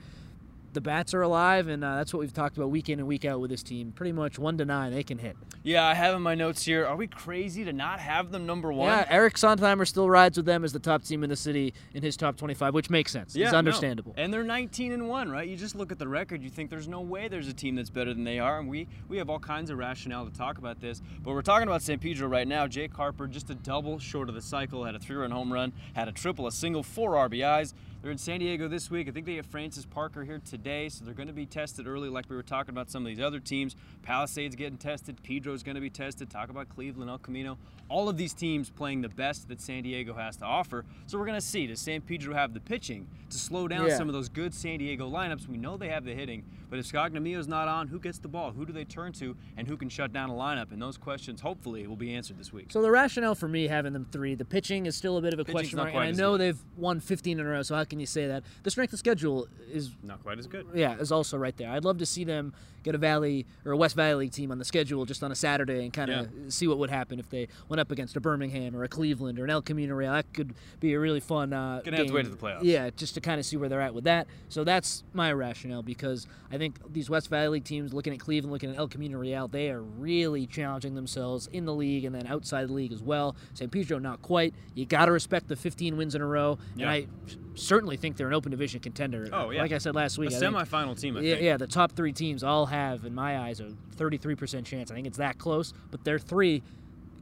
the 0.72 0.80
bats 0.80 1.14
are 1.14 1.22
alive, 1.22 1.68
and 1.68 1.84
uh, 1.84 1.96
that's 1.96 2.12
what 2.12 2.20
we've 2.20 2.32
talked 2.32 2.56
about 2.56 2.70
week 2.70 2.88
in 2.88 2.98
and 2.98 3.06
week 3.06 3.24
out 3.24 3.40
with 3.40 3.50
this 3.50 3.62
team. 3.62 3.92
Pretty 3.92 4.12
much 4.12 4.38
one 4.38 4.56
to 4.58 4.64
nine, 4.64 4.92
they 4.92 5.02
can 5.02 5.18
hit. 5.18 5.36
Yeah, 5.62 5.84
I 5.84 5.94
have 5.94 6.14
in 6.14 6.22
my 6.22 6.34
notes 6.34 6.64
here. 6.64 6.86
Are 6.86 6.96
we 6.96 7.06
crazy 7.06 7.64
to 7.64 7.72
not 7.72 8.00
have 8.00 8.32
them 8.32 8.46
number 8.46 8.72
one? 8.72 8.88
Yeah, 8.88 9.06
Eric 9.08 9.34
Sondheimer 9.34 9.86
still 9.86 10.08
rides 10.08 10.36
with 10.36 10.46
them 10.46 10.64
as 10.64 10.72
the 10.72 10.78
top 10.78 11.04
team 11.04 11.22
in 11.22 11.30
the 11.30 11.36
city 11.36 11.74
in 11.94 12.02
his 12.02 12.16
top 12.16 12.36
25, 12.36 12.74
which 12.74 12.90
makes 12.90 13.12
sense. 13.12 13.36
Yeah, 13.36 13.46
it's 13.46 13.52
no. 13.52 13.58
understandable. 13.58 14.14
And 14.16 14.32
they're 14.32 14.42
19 14.42 14.92
and 14.92 15.08
1, 15.08 15.30
right? 15.30 15.48
You 15.48 15.56
just 15.56 15.74
look 15.74 15.92
at 15.92 15.98
the 15.98 16.08
record, 16.08 16.42
you 16.42 16.50
think 16.50 16.70
there's 16.70 16.88
no 16.88 17.00
way 17.00 17.28
there's 17.28 17.48
a 17.48 17.54
team 17.54 17.76
that's 17.76 17.90
better 17.90 18.12
than 18.12 18.24
they 18.24 18.38
are. 18.38 18.58
And 18.58 18.68
we 18.68 18.88
we 19.08 19.18
have 19.18 19.30
all 19.30 19.38
kinds 19.38 19.70
of 19.70 19.78
rationale 19.78 20.24
to 20.24 20.32
talk 20.32 20.58
about 20.58 20.80
this. 20.80 21.00
But 21.22 21.32
we're 21.32 21.42
talking 21.42 21.68
about 21.68 21.82
San 21.82 21.98
Pedro 21.98 22.28
right 22.28 22.48
now. 22.48 22.66
Jake 22.66 22.94
Harper 22.94 23.26
just 23.26 23.50
a 23.50 23.54
double 23.54 23.98
short 23.98 24.28
of 24.28 24.34
the 24.34 24.42
cycle, 24.42 24.84
had 24.84 24.94
a 24.94 24.98
three-run 24.98 25.30
home 25.30 25.52
run, 25.52 25.72
had 25.94 26.08
a 26.08 26.12
triple, 26.12 26.46
a 26.46 26.52
single, 26.52 26.82
four 26.82 27.12
RBIs. 27.12 27.74
They're 28.02 28.10
in 28.10 28.18
San 28.18 28.40
Diego 28.40 28.66
this 28.66 28.90
week. 28.90 29.06
I 29.08 29.12
think 29.12 29.26
they 29.26 29.36
have 29.36 29.46
Francis 29.46 29.86
Parker 29.86 30.24
here 30.24 30.40
today, 30.44 30.88
so 30.88 31.04
they're 31.04 31.14
going 31.14 31.28
to 31.28 31.32
be 31.32 31.46
tested 31.46 31.86
early, 31.86 32.08
like 32.08 32.28
we 32.28 32.34
were 32.34 32.42
talking 32.42 32.70
about 32.74 32.90
some 32.90 33.02
of 33.04 33.06
these 33.06 33.20
other 33.20 33.38
teams. 33.38 33.76
Palisades 34.02 34.56
getting 34.56 34.76
tested, 34.76 35.22
Pedro's 35.22 35.62
going 35.62 35.76
to 35.76 35.80
be 35.80 35.88
tested. 35.88 36.28
Talk 36.28 36.50
about 36.50 36.68
Cleveland, 36.68 37.08
El 37.08 37.18
Camino. 37.18 37.58
All 37.88 38.08
of 38.08 38.16
these 38.16 38.32
teams 38.32 38.70
playing 38.70 39.02
the 39.02 39.08
best 39.08 39.46
that 39.48 39.60
San 39.60 39.84
Diego 39.84 40.14
has 40.14 40.36
to 40.38 40.44
offer. 40.44 40.84
So 41.06 41.16
we're 41.16 41.26
going 41.26 41.38
to 41.38 41.46
see 41.46 41.68
does 41.68 41.78
San 41.78 42.00
Pedro 42.00 42.34
have 42.34 42.54
the 42.54 42.60
pitching 42.60 43.06
to 43.30 43.38
slow 43.38 43.68
down 43.68 43.86
Yeah. 43.86 43.96
some 43.96 44.08
of 44.08 44.14
those 44.14 44.28
good 44.28 44.52
San 44.52 44.78
Diego 44.78 45.08
lineups? 45.08 45.46
We 45.46 45.56
know 45.56 45.76
they 45.76 45.88
have 45.90 46.04
the 46.04 46.14
hitting, 46.14 46.42
but 46.70 46.80
if 46.80 46.90
Scognamio's 46.90 47.46
not 47.46 47.68
on, 47.68 47.86
who 47.86 48.00
gets 48.00 48.18
the 48.18 48.28
ball? 48.28 48.50
Who 48.50 48.66
do 48.66 48.72
they 48.72 48.84
turn 48.84 49.12
to, 49.12 49.36
and 49.56 49.68
who 49.68 49.76
can 49.76 49.88
shut 49.88 50.12
down 50.12 50.28
a 50.28 50.34
lineup? 50.34 50.72
And 50.72 50.82
those 50.82 50.98
questions, 50.98 51.40
hopefully, 51.40 51.86
will 51.86 51.94
be 51.94 52.14
answered 52.14 52.36
this 52.38 52.52
week. 52.52 52.72
So 52.72 52.82
the 52.82 52.90
rationale 52.90 53.36
for 53.36 53.46
me 53.46 53.68
having 53.68 53.92
them 53.92 54.06
three, 54.10 54.34
the 54.34 54.44
pitching 54.44 54.86
is 54.86 54.96
still 54.96 55.18
a 55.18 55.22
bit 55.22 55.34
of 55.34 55.38
a 55.38 55.44
Pitching's 55.44 55.54
question 55.74 55.76
mark, 55.76 55.90
and 55.90 55.98
I 56.02 56.10
know 56.10 56.36
they've 56.36 56.60
won 56.76 56.98
15 56.98 57.38
in 57.38 57.46
a 57.46 57.48
row. 57.48 57.62
So 57.62 57.76
how 57.76 57.84
can 57.92 58.00
you 58.00 58.06
say 58.06 58.26
that? 58.26 58.42
The 58.62 58.70
strength 58.70 58.94
of 58.94 58.98
schedule 58.98 59.46
is 59.70 59.90
Not 60.02 60.22
quite 60.22 60.38
as 60.38 60.46
good. 60.46 60.66
yeah, 60.72 60.96
is 60.96 61.12
also 61.12 61.36
right 61.36 61.54
there. 61.58 61.68
I'd 61.70 61.84
love 61.84 61.98
to 61.98 62.06
see 62.06 62.24
them 62.24 62.54
get 62.82 62.94
a 62.94 62.98
Valley 62.98 63.46
or 63.66 63.72
a 63.72 63.76
West 63.76 63.94
Valley 63.94 64.28
team 64.30 64.50
on 64.50 64.58
the 64.58 64.64
schedule 64.64 65.04
just 65.04 65.22
on 65.22 65.30
a 65.30 65.34
Saturday 65.36 65.84
and 65.84 65.92
kind 65.92 66.10
of 66.10 66.28
see 66.48 66.66
what 66.66 66.78
would 66.78 66.88
happen 66.90 67.20
if 67.20 67.28
they 67.28 67.46
went 67.68 67.78
up 67.78 67.90
against 67.92 68.16
a 68.16 68.20
Birmingham 68.20 68.74
or 68.74 68.82
a 68.82 68.88
Cleveland 68.88 69.38
or 69.38 69.44
an 69.44 69.50
El 69.50 69.60
Camino 69.60 69.94
Real. 69.94 70.10
That 70.10 70.32
could 70.32 70.54
be 70.80 70.94
a 70.94 70.98
really 70.98 71.20
fun. 71.20 71.52
Uh, 71.52 71.82
Gonna 71.84 71.98
have 71.98 72.06
to 72.06 72.12
wait 72.14 72.24
to 72.24 72.30
the 72.30 72.36
playoffs. 72.36 72.60
Yeah, 72.62 72.88
just 72.96 73.12
to 73.14 73.20
kind 73.20 73.38
of 73.38 73.44
see 73.46 73.56
where 73.58 73.68
they're 73.68 73.82
at 73.82 73.92
with 73.94 74.04
that. 74.04 74.26
So 74.48 74.64
that's 74.64 75.04
my 75.12 75.32
rationale 75.34 75.82
because 75.82 76.26
I 76.50 76.56
think 76.58 76.78
these 76.92 77.08
West 77.10 77.28
Valley 77.28 77.60
teams, 77.60 77.92
looking 77.92 78.14
at 78.14 78.18
Cleveland, 78.20 78.52
looking 78.52 78.70
at 78.70 78.76
El 78.78 78.88
Camino 78.88 79.18
Real, 79.18 79.46
they 79.48 79.70
are 79.70 79.82
really 79.82 80.46
challenging 80.46 80.94
themselves 80.94 81.48
in 81.52 81.66
the 81.66 81.74
league 81.74 82.04
and 82.06 82.14
then 82.14 82.26
outside 82.26 82.68
the 82.68 82.72
league 82.72 82.92
as 82.92 83.02
well. 83.02 83.36
San 83.54 83.68
Pedro, 83.68 83.98
not 84.00 84.22
quite. 84.22 84.54
You 84.74 84.86
got 84.86 85.04
to 85.06 85.12
respect 85.12 85.46
the 85.46 85.54
15 85.56 85.96
wins 85.98 86.14
in 86.16 86.22
a 86.22 86.26
row, 86.26 86.58
Yeah. 86.74 86.86
and 86.86 86.90
I 86.90 87.06
certainly 87.54 87.96
think 87.96 88.16
they're 88.16 88.28
an 88.28 88.34
open 88.34 88.50
division 88.50 88.80
contender. 88.80 89.28
Oh, 89.32 89.50
yeah. 89.50 89.62
Like 89.62 89.72
I 89.72 89.78
said 89.78 89.94
last 89.94 90.16
A 90.18 90.20
week, 90.20 90.32
I 90.32 90.38
think- 90.38 90.54
semifinal 90.54 90.98
team, 91.00 91.16
I 91.16 91.20
yeah, 91.20 91.34
think. 91.34 91.44
yeah, 91.44 91.56
the 91.56 91.66
top 91.66 91.92
three 91.92 92.12
teams 92.12 92.42
all 92.42 92.66
have, 92.66 93.04
in 93.04 93.14
my 93.14 93.38
eyes, 93.38 93.60
a 93.60 93.72
33% 93.96 94.64
chance. 94.64 94.90
I 94.90 94.94
think 94.94 95.06
it's 95.06 95.18
that 95.18 95.38
close, 95.38 95.72
but 95.90 96.04
they're 96.04 96.18
three 96.18 96.62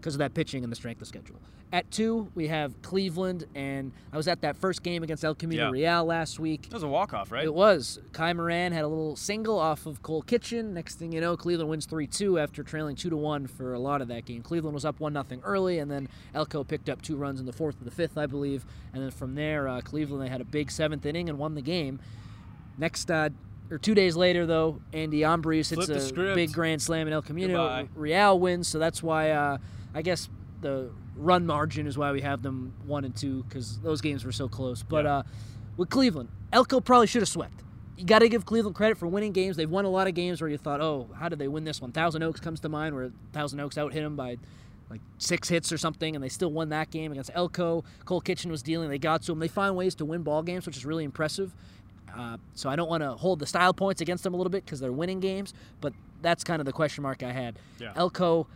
because 0.01 0.15
of 0.15 0.19
that 0.19 0.35
pitching 0.35 0.63
and 0.65 0.73
the 0.73 0.77
strength 0.77 1.01
of 1.01 1.09
schedule. 1.09 1.37
At 1.73 1.89
two, 1.93 2.29
we 2.35 2.49
have 2.49 2.81
Cleveland, 2.83 3.45
and 3.55 3.93
I 4.13 4.17
was 4.17 4.27
at 4.27 4.41
that 4.41 4.57
first 4.57 4.83
game 4.83 5.05
against 5.05 5.25
El 5.25 5.37
Camino 5.37 5.67
Yeah. 5.67 5.71
Real 5.71 6.05
last 6.05 6.41
week. 6.41 6.67
It 6.67 6.73
was 6.73 6.83
a 6.83 6.89
walk-off, 6.89 7.31
right? 7.31 7.45
It 7.45 7.55
was. 7.55 8.01
Kai 8.13 8.33
Moran 8.33 8.73
had 8.73 8.83
a 8.83 8.89
little 8.89 9.15
single 9.15 9.59
off 9.59 9.87
of 9.87 10.03
Cole 10.03 10.23
Kitchen. 10.23 10.75
Next 10.75 10.97
thing 10.97 11.13
you 11.13 11.21
know, 11.21 11.37
Cleveland 11.37 11.71
wins 11.71 11.87
3 11.87 12.09
2 12.09 12.39
after 12.41 12.65
trailing 12.65 12.97
2 12.97 13.11
to 13.11 13.17
1 13.17 13.47
for 13.47 13.75
a 13.75 13.79
lot 13.79 14.03
of 14.03 14.09
that 14.09 14.25
game. 14.25 14.43
Cleveland 14.43 14.75
was 14.75 14.85
up 14.85 14.99
1 14.99 15.13
0 15.13 15.41
early, 15.45 15.79
and 15.79 15.89
then 15.91 16.09
Elko 16.35 16.65
picked 16.65 16.89
up 16.89 17.03
two 17.03 17.17
runs 17.17 17.39
in 17.39 17.47
the 17.47 17.53
fourth 17.53 17.77
and 17.79 17.87
the 17.87 17.95
fifth, 17.95 18.19
I 18.19 18.27
believe. 18.27 18.65
And 18.93 19.03
then 19.03 19.11
from 19.13 19.37
there, 19.37 19.69
uh, 19.69 19.81
Cleveland 19.81 20.25
they 20.25 20.29
had 20.29 20.41
a 20.41 20.45
big 20.45 20.71
seventh 20.73 21.07
inning 21.07 21.29
and 21.29 21.39
won 21.39 21.55
the 21.55 21.63
game. 21.63 22.01
Next, 22.79 23.11
uh, 23.11 23.29
or 23.71 23.79
two 23.79 23.95
days 23.95 24.17
later, 24.17 24.47
though, 24.47 24.81
Andy 24.93 25.21
Ambriz 25.21 25.71
hits 25.71 25.89
a 25.89 26.35
big 26.35 26.53
grand 26.53 26.83
slam 26.83 27.07
in 27.07 27.13
El 27.13 27.23
Camino. 27.23 27.49
Goodbye. 27.55 27.89
Real 27.95 28.41
wins, 28.41 28.67
so 28.67 28.81
that's 28.81 29.03
why 29.03 29.31
uh, 29.31 29.59
I 29.95 30.03
guess 30.03 30.29
the 30.61 30.91
run 31.17 31.47
margin 31.47 31.87
is 31.87 31.97
why 31.99 32.13
we 32.13 32.21
have 32.21 32.43
them 32.43 32.73
one 32.87 33.05
and 33.05 33.15
two 33.17 33.45
because 33.45 33.79
those 33.81 34.01
games 34.01 34.25
were 34.25 34.33
so 34.33 34.49
close. 34.49 34.83
But 34.83 35.05
Yeah. 35.05 35.17
uh, 35.19 35.23
with 35.77 35.89
Cleveland, 35.91 36.29
Elko 36.53 36.81
probably 36.81 37.07
should 37.07 37.23
have 37.23 37.29
swept. 37.29 37.63
You 37.97 38.05
got 38.07 38.21
to 38.21 38.29
give 38.29 38.47
Cleveland 38.47 38.75
credit 38.77 38.97
for 38.99 39.07
winning 39.07 39.33
games. 39.33 39.57
They've 39.57 39.69
won 39.71 39.85
a 39.85 39.89
lot 39.91 40.07
of 40.09 40.15
games 40.15 40.41
where 40.41 40.49
you 40.49 40.57
thought, 40.59 40.81
oh, 40.81 41.09
how 41.19 41.29
did 41.29 41.39
they 41.39 41.49
win 41.49 41.65
this 41.65 41.81
one? 41.83 41.93
Thousand 41.93 42.23
Oaks 42.23 42.41
comes 42.41 42.61
to 42.61 42.69
mind, 42.69 42.95
where 42.95 43.11
Thousand 43.33 43.61
Oaks 43.61 43.77
out 43.77 43.93
hit 43.93 44.03
them 44.03 44.17
by 44.17 44.37
like 44.89 45.01
six 45.19 45.49
hits 45.49 45.71
or 45.71 45.79
something, 45.79 46.15
and 46.17 46.25
they 46.25 46.29
still 46.31 46.51
won 46.51 46.71
that 46.71 46.91
game 46.91 47.13
against 47.13 47.31
Elko. 47.35 47.85
Cole 48.07 48.21
Kitchen 48.21 48.51
was 48.51 48.63
dealing; 48.63 48.89
they 48.89 48.99
got 48.99 49.23
to 49.23 49.33
him. 49.33 49.39
They 49.39 49.49
find 49.49 49.77
ways 49.77 49.95
to 49.97 50.05
win 50.05 50.23
ball 50.23 50.43
games, 50.43 50.67
which 50.67 50.77
is 50.77 50.85
really 50.87 51.05
impressive. 51.05 51.55
Uh, 52.17 52.39
so 52.55 52.69
I 52.69 52.75
don't 52.75 52.89
want 52.89 53.03
to 53.05 53.13
hold 53.13 53.39
the 53.39 53.47
style 53.47 53.73
points 53.73 54.01
against 54.01 54.25
them 54.25 54.35
a 54.35 54.37
little 54.37 54.51
bit 54.51 54.65
because 54.65 54.81
they're 54.81 54.91
winning 54.93 55.21
games, 55.21 55.55
but 55.81 55.93
that's 56.23 56.43
kind 56.43 56.61
of 56.61 56.67
the 56.67 56.73
question 56.73 57.03
mark 57.03 57.23
I 57.23 57.31
had. 57.33 57.59
Yeah. 57.79 57.93
Elko, 57.95 58.49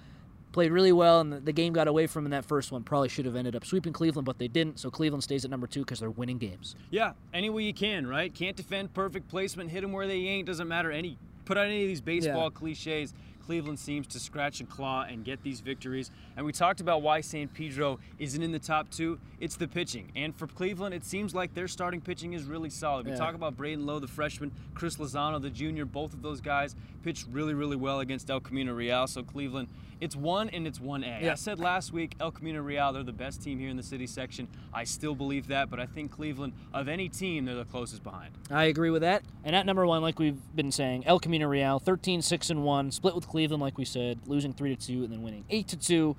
played 0.55 0.73
really 0.73 0.93
well, 0.93 1.21
and 1.21 1.33
the, 1.33 1.41
the 1.41 1.53
game 1.53 1.73
got 1.75 1.89
away 1.89 2.07
from 2.07 2.25
them 2.25 2.33
in 2.33 2.39
that 2.39 2.47
first 2.47 2.73
one. 2.73 2.83
Probably 2.85 3.09
should 3.11 3.27
have 3.27 3.37
ended 3.37 3.55
up 3.55 3.67
sweeping 3.67 3.93
Cleveland, 3.93 4.25
but 4.25 4.39
they 4.39 4.49
didn't. 4.49 4.79
So 4.79 4.91
Cleveland 4.91 5.23
stays 5.23 5.45
at 5.45 5.51
number 5.51 5.67
two 5.67 5.81
because 5.81 6.01
they're 6.01 6.11
winning 6.11 6.39
games. 6.39 6.77
Yeah, 6.91 7.13
any 7.35 7.51
way 7.51 7.65
you 7.65 7.75
can, 7.75 8.07
right? 8.07 8.33
Can't 8.33 8.57
defend, 8.57 8.95
perfect 8.95 9.29
placement, 9.29 9.71
hit 9.71 9.83
them 9.83 9.93
where 9.93 10.07
they 10.07 10.15
ain't. 10.21 10.47
Doesn't 10.47 10.69
matter. 10.69 10.91
Any 10.91 11.19
put 11.45 11.59
out 11.59 11.67
any 11.67 11.83
of 11.83 11.89
these 11.89 12.01
baseball 12.01 12.45
Yeah. 12.45 12.51
cliches. 12.59 13.13
Cleveland 13.45 13.79
seems 13.79 14.07
to 14.09 14.19
scratch 14.19 14.61
and 14.61 14.69
claw 14.69 15.03
and 15.03 15.25
get 15.25 15.43
these 15.43 15.61
victories. 15.61 16.11
And 16.37 16.47
we 16.47 16.53
talked 16.53 16.81
about 16.81 17.03
why 17.03 17.21
San 17.21 17.49
Pedro 17.49 17.99
isn't 18.19 18.43
in 18.43 18.53
the 18.53 18.59
top 18.59 18.91
two. 18.91 19.19
It's 19.41 19.57
the 19.57 19.69
pitching. 19.69 20.11
And 20.17 20.35
for 20.35 20.47
Cleveland, 20.47 20.95
it 20.95 21.05
seems 21.05 21.35
like 21.35 21.55
their 21.55 21.69
starting 21.69 22.01
pitching 22.01 22.33
is 22.33 22.45
really 22.45 22.71
solid. 22.71 23.05
We 23.07 23.13
Yeah. 23.13 23.19
talk 23.19 23.35
about 23.35 23.57
Braden 23.57 23.85
Lowe, 23.85 23.99
the 23.99 24.07
freshman, 24.09 24.53
Chris 24.75 24.97
Lozano, 24.97 25.41
the 25.41 25.51
junior. 25.51 25.85
Both 25.85 26.15
of 26.15 26.23
those 26.23 26.41
guys 26.41 26.75
pitched 27.03 27.27
really, 27.31 27.53
really 27.55 27.77
well 27.77 28.01
against 28.01 28.31
El 28.31 28.41
Camino 28.41 28.73
Real. 28.73 29.07
So 29.07 29.23
Cleveland, 29.23 29.69
it's 30.01 30.17
one 30.17 30.49
and 30.49 30.67
it's 30.67 30.81
one 30.81 31.05
A. 31.05 31.21
Yeah. 31.23 31.33
I 31.33 31.35
said 31.35 31.59
last 31.59 31.93
week, 31.93 32.15
El 32.19 32.31
Camino 32.31 32.63
Real, 32.63 32.93
they're 32.95 33.03
the 33.03 33.13
best 33.13 33.43
team 33.43 33.59
here 33.59 33.69
in 33.69 33.77
the 33.77 33.83
city 33.83 34.07
section. 34.07 34.49
I 34.73 34.85
still 34.85 35.15
believe 35.15 35.49
that, 35.49 35.69
but 35.69 35.79
I 35.79 35.87
think 35.87 36.11
Cleveland, 36.11 36.55
of 36.73 36.89
any 36.89 37.11
team, 37.11 37.45
they're 37.45 37.55
the 37.55 37.65
closest 37.67 38.03
behind. 38.03 38.33
I 38.51 38.65
agree 38.65 38.91
with 38.91 39.03
that. 39.03 39.23
And 39.45 39.55
at 39.55 39.67
number 39.67 39.87
one, 39.87 40.01
like 40.01 40.19
we've 40.19 40.41
been 40.57 40.73
saying, 40.73 41.05
El 41.07 41.21
Camino 41.21 41.47
Real, 41.47 41.79
13 41.79 42.23
6 42.23 42.49
and 42.49 42.65
1, 42.65 42.91
split 42.91 43.15
with 43.15 43.29
Cleveland, 43.35 43.61
like 43.61 43.76
we 43.76 43.85
said, 43.85 44.17
losing 44.29 44.53
3 44.53 44.76
to 44.76 44.87
2 44.87 45.03
and 45.03 45.12
then 45.12 45.21
winning 45.21 45.45
8 45.50 45.67
to 45.67 45.76
2. 45.76 46.14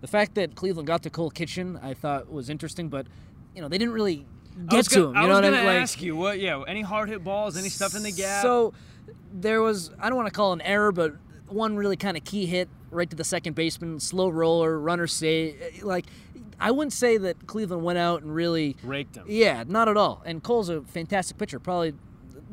The 0.00 0.06
fact 0.06 0.36
that 0.36 0.54
Cleveland 0.54 0.86
got 0.86 1.02
to 1.02 1.10
Cole 1.10 1.28
Kitchen, 1.28 1.76
I 1.82 1.92
thought 1.92 2.30
was 2.32 2.48
interesting, 2.48 2.88
but, 2.88 3.08
you 3.52 3.60
know, 3.60 3.66
they 3.66 3.78
didn't 3.78 3.94
really 3.94 4.24
I 4.70 4.76
get 4.76 4.84
to 4.90 4.94
gonna- 4.94 5.08
him. 5.10 5.16
I 5.16 5.20
You 5.22 5.26
know 5.26 5.28
was 5.30 5.34
what 5.38 5.44
I 5.44 5.46
gonna 5.48 5.56
mean? 5.56 5.66
Like, 5.66 5.82
ask 5.82 6.00
you 6.00 6.14
what, 6.14 6.38
yeah, 6.38 6.62
any 6.68 6.82
hard 6.82 7.08
hit 7.08 7.24
balls, 7.24 7.56
any 7.56 7.68
stuff 7.68 7.96
in 7.96 8.04
the 8.04 8.12
gap. 8.12 8.42
So 8.42 8.74
there 9.34 9.60
was, 9.60 9.90
I 9.98 10.08
don't 10.08 10.14
want 10.14 10.28
to 10.28 10.32
call 10.32 10.52
it 10.52 10.54
an 10.54 10.60
error, 10.60 10.92
but 10.92 11.14
one 11.48 11.74
really 11.74 11.96
kind 11.96 12.16
of 12.16 12.22
key 12.22 12.46
hit 12.46 12.68
right 12.92 13.10
to 13.10 13.16
the 13.16 13.24
second 13.24 13.56
baseman, 13.56 13.98
slow 13.98 14.28
roller, 14.28 14.78
runner 14.78 15.08
save. 15.08 15.60
Eh, 15.60 15.80
like, 15.82 16.06
I 16.60 16.70
wouldn't 16.70 16.92
say 16.92 17.16
that 17.16 17.48
Cleveland 17.48 17.82
went 17.82 17.98
out 17.98 18.22
and 18.22 18.32
really 18.32 18.76
raked 18.84 19.16
him. 19.16 19.24
Yeah, 19.26 19.64
not 19.66 19.88
at 19.88 19.96
all. 19.96 20.22
And 20.24 20.44
Cole's 20.44 20.68
a 20.68 20.82
fantastic 20.82 21.38
pitcher, 21.38 21.58
probably 21.58 21.94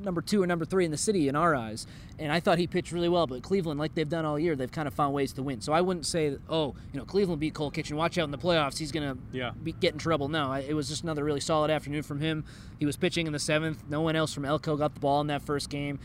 number 0.03 0.22
two 0.22 0.41
or 0.44 0.48
number 0.48 0.65
three 0.65 0.86
in 0.86 0.91
the 0.91 0.98
city 0.98 1.27
in 1.27 1.36
our 1.36 1.56
eyes. 1.56 1.86
And 2.18 2.32
I 2.32 2.39
thought 2.39 2.58
he 2.58 2.68
pitched 2.68 2.91
really 2.91 3.10
well, 3.10 3.27
but 3.27 3.41
Cleveland, 3.44 3.79
like 3.79 3.96
they've 3.96 4.08
done 4.10 4.25
all 4.25 4.38
year, 4.38 4.56
they've 4.56 4.72
kind 4.72 4.88
of 4.88 4.94
found 4.94 5.13
ways 5.13 5.32
to 5.34 5.44
win. 5.44 5.62
So 5.62 5.72
I 5.74 5.82
wouldn't 5.82 6.06
say, 6.06 6.38
oh, 6.50 6.75
you 6.91 7.00
know, 7.00 7.06
Cleveland 7.06 7.39
beat 7.39 7.53
Cole 7.53 7.72
Kitchen. 7.72 7.96
Watch 7.96 8.18
out 8.18 8.25
in 8.25 8.32
the 8.32 8.38
playoffs. 8.38 8.77
He's 8.77 8.91
going 8.91 9.15
to 9.15 9.18
Yeah. 9.38 9.51
be, 9.63 9.72
get 9.72 9.94
in 9.94 10.00
trouble. 10.00 10.27
No, 10.27 10.51
I, 10.51 10.60
it 10.60 10.74
was 10.74 10.89
just 10.89 11.03
another 11.03 11.24
really 11.24 11.39
solid 11.39 11.72
afternoon 11.72 12.03
from 12.03 12.20
him. 12.20 12.44
He 12.77 12.86
was 12.86 12.98
pitching 12.98 13.27
in 13.27 13.34
the 13.34 13.39
seventh. 13.39 13.84
No 13.89 14.01
one 14.01 14.15
else 14.15 14.34
from 14.34 14.46
Elko 14.46 14.75
got 14.75 14.94
the 14.94 15.00
ball 15.00 15.22
in 15.22 15.27
that 15.27 15.41
first 15.41 15.70
game. 15.70 16.00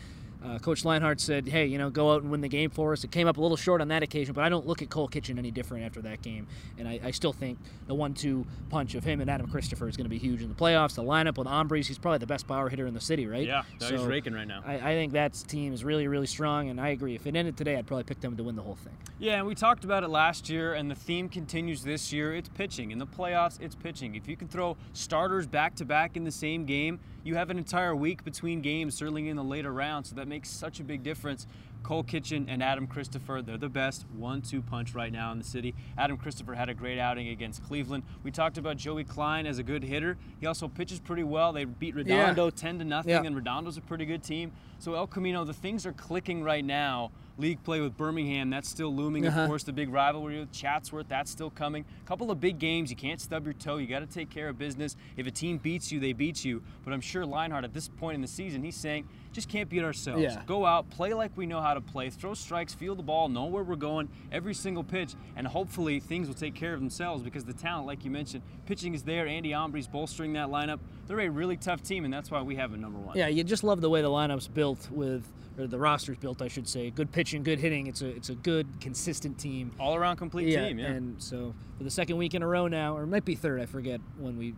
Uh, 0.45 0.59
Coach 0.59 0.83
Leinhardt 0.83 1.19
said, 1.19 1.47
"Hey, 1.47 1.65
you 1.65 1.77
know, 1.77 1.89
go 1.89 2.13
out 2.13 2.21
and 2.21 2.29
win 2.29 2.41
the 2.41 2.47
game 2.47 2.69
for 2.69 2.93
us." 2.93 3.03
It 3.03 3.11
came 3.11 3.27
up 3.27 3.37
a 3.37 3.41
little 3.41 3.57
short 3.57 3.81
on 3.81 3.87
that 3.87 4.03
occasion, 4.03 4.33
but 4.33 4.43
I 4.43 4.49
don't 4.49 4.67
look 4.67 4.81
at 4.81 4.89
Cole 4.89 5.07
Kitchen 5.07 5.39
any 5.39 5.49
different 5.49 5.85
after 5.85 6.01
that 6.03 6.21
game, 6.21 6.47
and 6.77 6.87
I, 6.87 6.99
I 7.03 7.11
still 7.11 7.33
think 7.33 7.57
the 7.87 7.95
one-two 7.95 8.45
punch 8.69 8.93
of 8.93 9.03
him 9.03 9.21
and 9.21 9.29
Adam 9.29 9.47
Christopher 9.49 9.87
is 9.87 9.97
going 9.97 10.05
to 10.05 10.09
be 10.09 10.19
huge 10.19 10.41
in 10.41 10.49
the 10.49 10.55
playoffs. 10.55 10.95
The 10.95 11.03
lineup 11.03 11.37
with 11.37 11.47
Ambriz, 11.47 11.87
he's 11.87 11.97
probably 11.97 12.19
the 12.19 12.27
best 12.27 12.47
power 12.47 12.69
hitter 12.69 12.85
in 12.85 12.93
the 12.93 13.01
city, 13.01 13.25
right? 13.25 13.47
Yeah, 13.47 13.63
no, 13.81 13.87
he's 13.89 14.01
raking 14.01 14.33
right 14.33 14.47
now. 14.47 14.61
I, 14.65 14.75
I 14.75 14.93
think 14.93 15.13
that 15.13 15.33
team 15.47 15.73
is 15.73 15.83
really, 15.83 16.07
really 16.07 16.27
strong, 16.27 16.69
and 16.69 16.79
I 16.79 16.89
agree. 16.89 17.15
If 17.15 17.25
it 17.25 17.35
ended 17.35 17.57
today, 17.57 17.77
I'd 17.77 17.87
probably 17.87 18.03
pick 18.03 18.21
them 18.21 18.37
to 18.37 18.43
win 18.43 18.55
the 18.55 18.61
whole 18.61 18.75
thing. 18.75 18.93
Yeah, 19.17 19.37
and 19.37 19.47
we 19.47 19.55
talked 19.55 19.83
about 19.83 20.03
it 20.03 20.09
last 20.09 20.49
year, 20.49 20.73
and 20.73 20.91
the 20.91 20.95
theme 20.95 21.27
continues 21.27 21.83
this 21.83 22.13
year. 22.13 22.35
It's 22.35 22.49
pitching. 22.49 22.91
In 22.91 22.99
the 22.99 23.07
playoffs, 23.07 23.59
it's 23.59 23.75
pitching. 23.75 24.15
If 24.15 24.27
you 24.27 24.37
can 24.37 24.47
throw 24.47 24.77
starters 24.93 25.47
back 25.47 25.75
to 25.75 25.85
back 25.85 26.15
in 26.15 26.23
the 26.23 26.31
same 26.31 26.65
game, 26.65 26.99
you 27.25 27.35
have 27.35 27.49
an 27.49 27.57
entire 27.57 27.95
week 27.95 28.23
between 28.23 28.61
games, 28.61 28.95
certainly 28.95 29.27
in 29.27 29.35
the 29.35 29.43
later 29.43 29.73
rounds, 29.73 30.09
so 30.09 30.15
that 30.15 30.27
makes 30.27 30.47
such 30.47 30.79
a 30.79 30.83
big 30.83 31.01
difference. 31.03 31.47
Cole 31.81 32.03
Kitchen 32.03 32.45
and 32.49 32.63
Adam 32.63 32.87
Christopher, 32.87 33.41
they're 33.41 33.57
the 33.57 33.67
best 33.69 34.05
one 34.15 34.41
two 34.41 34.61
punch 34.61 34.93
right 34.95 35.11
now 35.11 35.31
in 35.31 35.37
the 35.39 35.43
city. 35.43 35.73
Adam 35.97 36.17
Christopher 36.17 36.53
had 36.53 36.69
a 36.69 36.73
great 36.73 36.97
outing 36.99 37.27
against 37.29 37.63
Cleveland. 37.63 38.03
We 38.23 38.31
talked 38.31 38.57
about 38.57 38.77
Joey 38.77 39.03
Klein 39.03 39.45
as 39.45 39.57
a 39.59 39.63
good 39.63 39.83
hitter. 39.83 40.17
He 40.39 40.45
also 40.47 40.67
pitches 40.67 40.99
pretty 40.99 41.23
well. 41.23 41.51
They 41.51 41.65
beat 41.65 41.95
Yeah. 41.95 42.29
Redondo 42.29 42.49
10 42.51 42.79
to 42.79 42.85
nothing, 42.85 43.09
Yeah. 43.11 43.23
and 43.23 43.35
Redondo's 43.35 43.77
a 43.77 43.81
pretty 43.81 44.05
good 44.05 44.23
team. 44.23 44.51
So 44.79 44.93
El 44.93 45.07
Camino, 45.07 45.43
the 45.43 45.53
things 45.53 45.85
are 45.85 45.93
clicking 45.93 46.43
right 46.43 46.63
now. 46.65 47.11
League 47.37 47.61
play 47.63 47.81
with 47.81 47.97
Birmingham, 47.97 48.49
that's 48.49 48.69
still 48.69 48.93
looming. 48.95 49.27
Uh-huh. 49.27 49.41
Of 49.41 49.47
course, 49.49 49.63
the 49.63 49.73
big 49.73 49.89
rivalry 49.89 50.39
with 50.39 50.51
Chatsworth, 50.51 51.07
that's 51.09 51.29
still 51.29 51.49
coming. 51.49 51.83
A 52.03 52.07
couple 52.07 52.31
of 52.31 52.39
big 52.39 52.59
games, 52.59 52.89
you 52.89 52.95
can't 52.95 53.19
stub 53.19 53.45
your 53.45 53.53
toe. 53.53 53.77
You 53.77 53.87
got 53.87 53.99
to 53.99 54.05
take 54.05 54.29
care 54.29 54.47
of 54.47 54.57
business. 54.57 54.95
If 55.17 55.27
a 55.27 55.31
team 55.31 55.57
beats 55.57 55.91
you, 55.91 55.99
they 55.99 56.13
beat 56.13 56.45
you. 56.45 56.63
But 56.83 56.93
I'm 56.93 57.01
sure 57.01 57.25
Leinhardt 57.25 57.63
at 57.63 57.73
this 57.73 57.89
point 57.89 58.15
in 58.15 58.21
the 58.21 58.27
season, 58.27 58.63
he's 58.63 58.77
saying, 58.77 59.07
just 59.33 59.49
can't 59.49 59.69
beat 59.69 59.83
ourselves. 59.83 60.21
Yeah. 60.21 60.41
Go 60.45 60.65
out, 60.65 60.89
play 60.89 61.13
like 61.13 61.31
we 61.35 61.45
know 61.45 61.59
how 61.59 61.73
to 61.73 61.81
play, 61.81 62.09
throw 62.09 62.33
strikes, 62.33 62.73
feel 62.73 62.95
the 62.95 63.03
ball, 63.03 63.27
know 63.27 63.45
where 63.45 63.63
we're 63.63 63.75
going 63.75 64.07
every 64.31 64.53
single 64.53 64.83
pitch, 64.83 65.13
and 65.35 65.45
hopefully 65.45 65.99
things 65.99 66.29
will 66.29 66.35
take 66.35 66.55
care 66.55 66.73
of 66.73 66.79
themselves 66.79 67.21
because 67.21 67.43
the 67.43 67.53
talent, 67.53 67.85
like 67.85 68.05
you 68.05 68.11
mentioned, 68.11 68.43
pitching 68.65 68.93
is 68.93 69.03
there. 69.03 69.27
Andy 69.27 69.49
Ambriz 69.49 69.91
bolstering 69.91 70.31
that 70.33 70.47
lineup. 70.47 70.79
They're 71.07 71.19
a 71.19 71.29
really 71.29 71.57
tough 71.57 71.83
team, 71.83 72.05
and 72.05 72.13
that's 72.13 72.31
why 72.31 72.41
we 72.41 72.55
have 72.55 72.73
a 72.73 72.77
number 72.77 72.97
one. 72.97 73.17
Yeah, 73.17 73.27
you 73.27 73.43
just 73.43 73.65
love 73.65 73.81
the 73.81 73.89
way 73.89 74.01
the 74.01 74.09
lineup's 74.09 74.47
built 74.47 74.89
with, 74.89 75.29
or 75.57 75.67
the 75.67 75.77
roster's 75.79 76.17
built, 76.17 76.41
I 76.41 76.47
should 76.47 76.67
say. 76.67 76.89
Good 76.89 77.11
pitching, 77.11 77.43
good 77.43 77.59
hitting. 77.59 77.87
It's 77.87 78.01
a 78.01 78.07
it's 78.07 78.29
a 78.29 78.35
good, 78.35 78.67
consistent 78.81 79.37
team. 79.37 79.71
All 79.79 79.95
around 79.95 80.17
complete 80.17 80.53
team, 80.53 80.79
yeah. 80.79 80.87
And 80.87 81.21
so 81.21 81.53
for 81.77 81.83
the 81.83 81.91
second 81.91 82.17
week 82.17 82.33
in 82.33 82.41
a 82.43 82.47
row 82.47 82.67
now, 82.67 82.95
or 82.97 83.03
it 83.03 83.07
might 83.07 83.25
be 83.25 83.35
third, 83.35 83.61
I 83.61 83.65
forget 83.65 84.01
when 84.17 84.37
we 84.37 84.53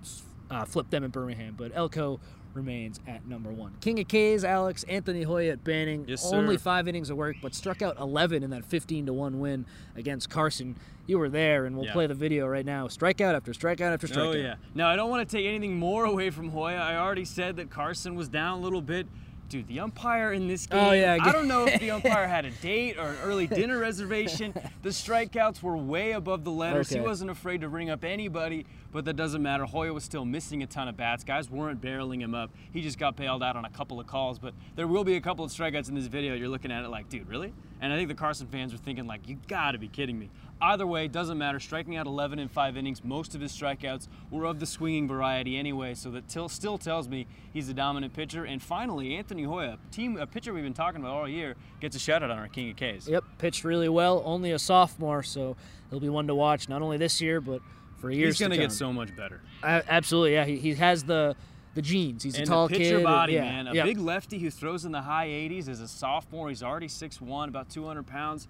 uh, 0.50 0.66
flipped 0.66 0.92
them 0.92 1.04
in 1.04 1.12
Birmingham, 1.12 1.56
but 1.58 1.72
Elko 1.76 2.20
remains 2.54 3.00
at 3.08 3.28
number 3.28 3.52
one. 3.52 3.76
King 3.82 4.00
of 4.00 4.08
K's, 4.08 4.44
Alex, 4.44 4.84
Anthony 4.86 5.22
Hoya 5.22 5.52
at 5.52 5.64
Banning. 5.64 6.06
Yes, 6.08 6.26
Only 6.26 6.58
five 6.58 6.88
innings 6.88 7.12
of 7.12 7.18
work, 7.18 7.36
but 7.40 7.54
struck 7.54 7.84
out 7.84 8.00
11 8.00 8.42
in 8.42 8.50
that 8.50 8.66
15 8.66 9.06
to 9.06 9.14
1 9.14 9.40
win 9.40 9.66
against 9.96 10.32
Carson. 10.32 10.76
You 11.06 11.20
were 11.20 11.30
there, 11.30 11.66
and 11.66 11.76
we'll 11.76 11.86
Yeah. 11.86 11.94
play 11.94 12.08
the 12.08 12.16
video 12.16 12.48
right 12.48 12.66
now. 12.66 12.88
Strikeout 12.88 13.36
after 13.36 13.52
strikeout 13.54 13.94
after 13.94 14.08
strikeout. 14.08 14.18
Oh 14.18 14.32
yeah. 14.32 14.56
Now 14.74 14.88
I 14.90 14.96
don't 14.96 15.10
want 15.12 15.28
to 15.30 15.38
take 15.38 15.46
anything 15.46 15.78
more 15.78 16.06
away 16.06 16.32
from 16.32 16.50
Hoya. 16.50 16.78
I 16.78 16.96
already 16.98 17.26
said 17.26 17.58
that 17.58 17.70
Carson 17.70 18.16
was 18.16 18.28
down 18.28 18.58
a 18.58 18.62
little 18.62 18.82
bit. 18.82 19.06
Dude, 19.50 19.68
the 19.68 19.80
umpire 19.80 20.34
in 20.34 20.48
this 20.48 20.66
game. 20.66 20.80
Oh, 20.80 20.92
yeah, 20.92 21.18
I 21.22 21.32
don't 21.32 21.48
know 21.48 21.66
if 21.66 21.80
the 21.80 21.92
umpire 21.92 22.28
had 22.28 22.44
a 22.44 22.50
date 22.62 22.98
or 22.98 23.08
an 23.08 23.18
early 23.24 23.48
dinner 23.48 23.78
reservation. 23.78 24.54
The 24.82 24.90
strikeouts 24.90 25.64
were 25.64 25.78
way 25.78 26.12
above 26.12 26.44
the 26.44 26.52
letters. 26.52 26.90
He 26.90 27.00
wasn't 27.00 27.32
afraid 27.32 27.62
to 27.62 27.70
ring 27.70 27.90
up 27.90 28.04
anybody, 28.04 28.66
but 28.92 29.06
that 29.06 29.16
doesn't 29.16 29.42
matter. 29.42 29.64
Hoya 29.64 29.94
was 29.94 30.04
still 30.04 30.26
missing 30.26 30.64
a 30.64 30.68
ton 30.68 30.90
of 30.90 30.98
bats. 30.98 31.24
Guys 31.24 31.50
weren't 31.50 31.82
barreling 31.82 32.20
him 32.20 32.36
up. 32.36 32.52
He 32.74 32.82
just 32.82 33.00
got 33.00 33.16
bailed 33.16 33.42
out 33.42 33.56
on 33.56 33.64
a 33.64 33.70
couple 33.70 34.02
of 34.02 34.08
calls, 34.08 34.38
but 34.38 34.54
there 34.76 34.88
will 34.88 35.06
be 35.06 35.16
a 35.16 35.22
couple 35.22 35.46
of 35.46 35.52
strikeouts 35.52 35.88
in 35.88 35.96
this 35.96 36.08
video. 36.08 36.36
You're 36.36 36.50
looking 36.50 36.72
at 36.72 36.84
it 36.84 36.90
like, 36.90 37.08
dude, 37.08 37.30
really? 37.30 37.54
And 37.80 37.94
I 37.94 37.96
think 37.96 38.10
the 38.10 38.16
Carson 38.16 38.48
fans 38.48 38.74
were 38.74 38.80
thinking 38.80 39.08
like, 39.08 39.30
you 39.30 39.38
gotta 39.48 39.78
be 39.78 39.88
kidding 39.88 40.20
me. 40.20 40.30
Either 40.62 40.88
way, 40.88 41.08
doesn't 41.08 41.38
matter. 41.38 41.60
Striking 41.60 41.96
out 41.96 42.08
11 42.08 42.40
in 42.40 42.48
five 42.48 42.78
innings. 42.78 43.04
Most 43.04 43.36
of 43.36 43.42
his 43.42 43.52
strikeouts 43.52 44.08
were 44.32 44.46
of 44.46 44.60
the 44.60 44.66
swinging 44.66 45.08
variety 45.08 45.58
anyway, 45.58 45.94
so 45.94 46.10
that 46.12 46.28
till, 46.28 46.50
still 46.50 46.78
tells 46.78 47.08
me 47.08 47.28
he's 47.54 47.70
a 47.70 47.74
dominant 47.74 48.14
pitcher. 48.14 48.46
And 48.46 48.62
finally, 48.62 49.16
Anthony 49.16 49.44
Hoya, 49.44 49.78
team 49.92 50.18
a 50.18 50.26
pitcher 50.26 50.54
we've 50.54 50.64
been 50.64 50.74
talking 50.74 51.02
about 51.02 51.14
all 51.14 51.28
year, 51.28 51.56
gets 51.80 51.96
a 51.96 52.00
shout 52.00 52.24
out 52.24 52.32
on 52.32 52.40
our 52.40 52.48
King 52.48 52.72
of 52.72 52.76
K's. 52.76 53.08
Yep, 53.08 53.24
pitched 53.38 53.64
really 53.64 53.90
well. 53.90 54.24
Only 54.26 54.52
a 54.52 54.60
sophomore, 54.60 55.22
so 55.24 55.56
he'll 55.90 56.00
be 56.00 56.10
one 56.10 56.28
to 56.28 56.36
watch 56.36 56.68
not 56.70 56.82
only 56.82 56.98
this 56.98 57.22
year 57.22 57.40
but 57.40 57.62
for 57.98 58.12
years 58.12 58.38
He's 58.38 58.48
gonna 58.48 58.56
to 58.56 58.62
get 58.62 58.72
so 58.72 58.92
much 58.94 59.16
better. 59.16 59.42
Absolutely, 59.64 60.34
yeah. 60.34 60.46
He, 60.46 60.58
he 60.58 60.74
has 60.76 61.04
the 61.04 61.36
the 61.78 61.82
genes. 61.84 62.24
He's 62.24 62.40
a 62.40 62.46
tall 62.46 62.68
pitcher 62.68 62.98
kid. 62.98 63.02
Uh, 63.02 63.04
body, 63.04 63.34
yeah, 63.34 63.42
man. 63.42 63.68
A 63.68 63.74
yeah. 63.74 63.84
big 63.84 64.00
lefty 64.00 64.40
who 64.40 64.50
throws 64.50 64.84
in 64.86 64.92
the 64.92 65.02
high 65.02 65.28
80s 65.28 65.70
as 65.70 65.80
a 65.80 65.88
sophomore. 65.88 66.50
He's 66.50 66.64
already 66.64 66.88
6'1", 66.88 67.50
about 67.50 67.70
200 67.70 68.08
pounds. 68.08 68.48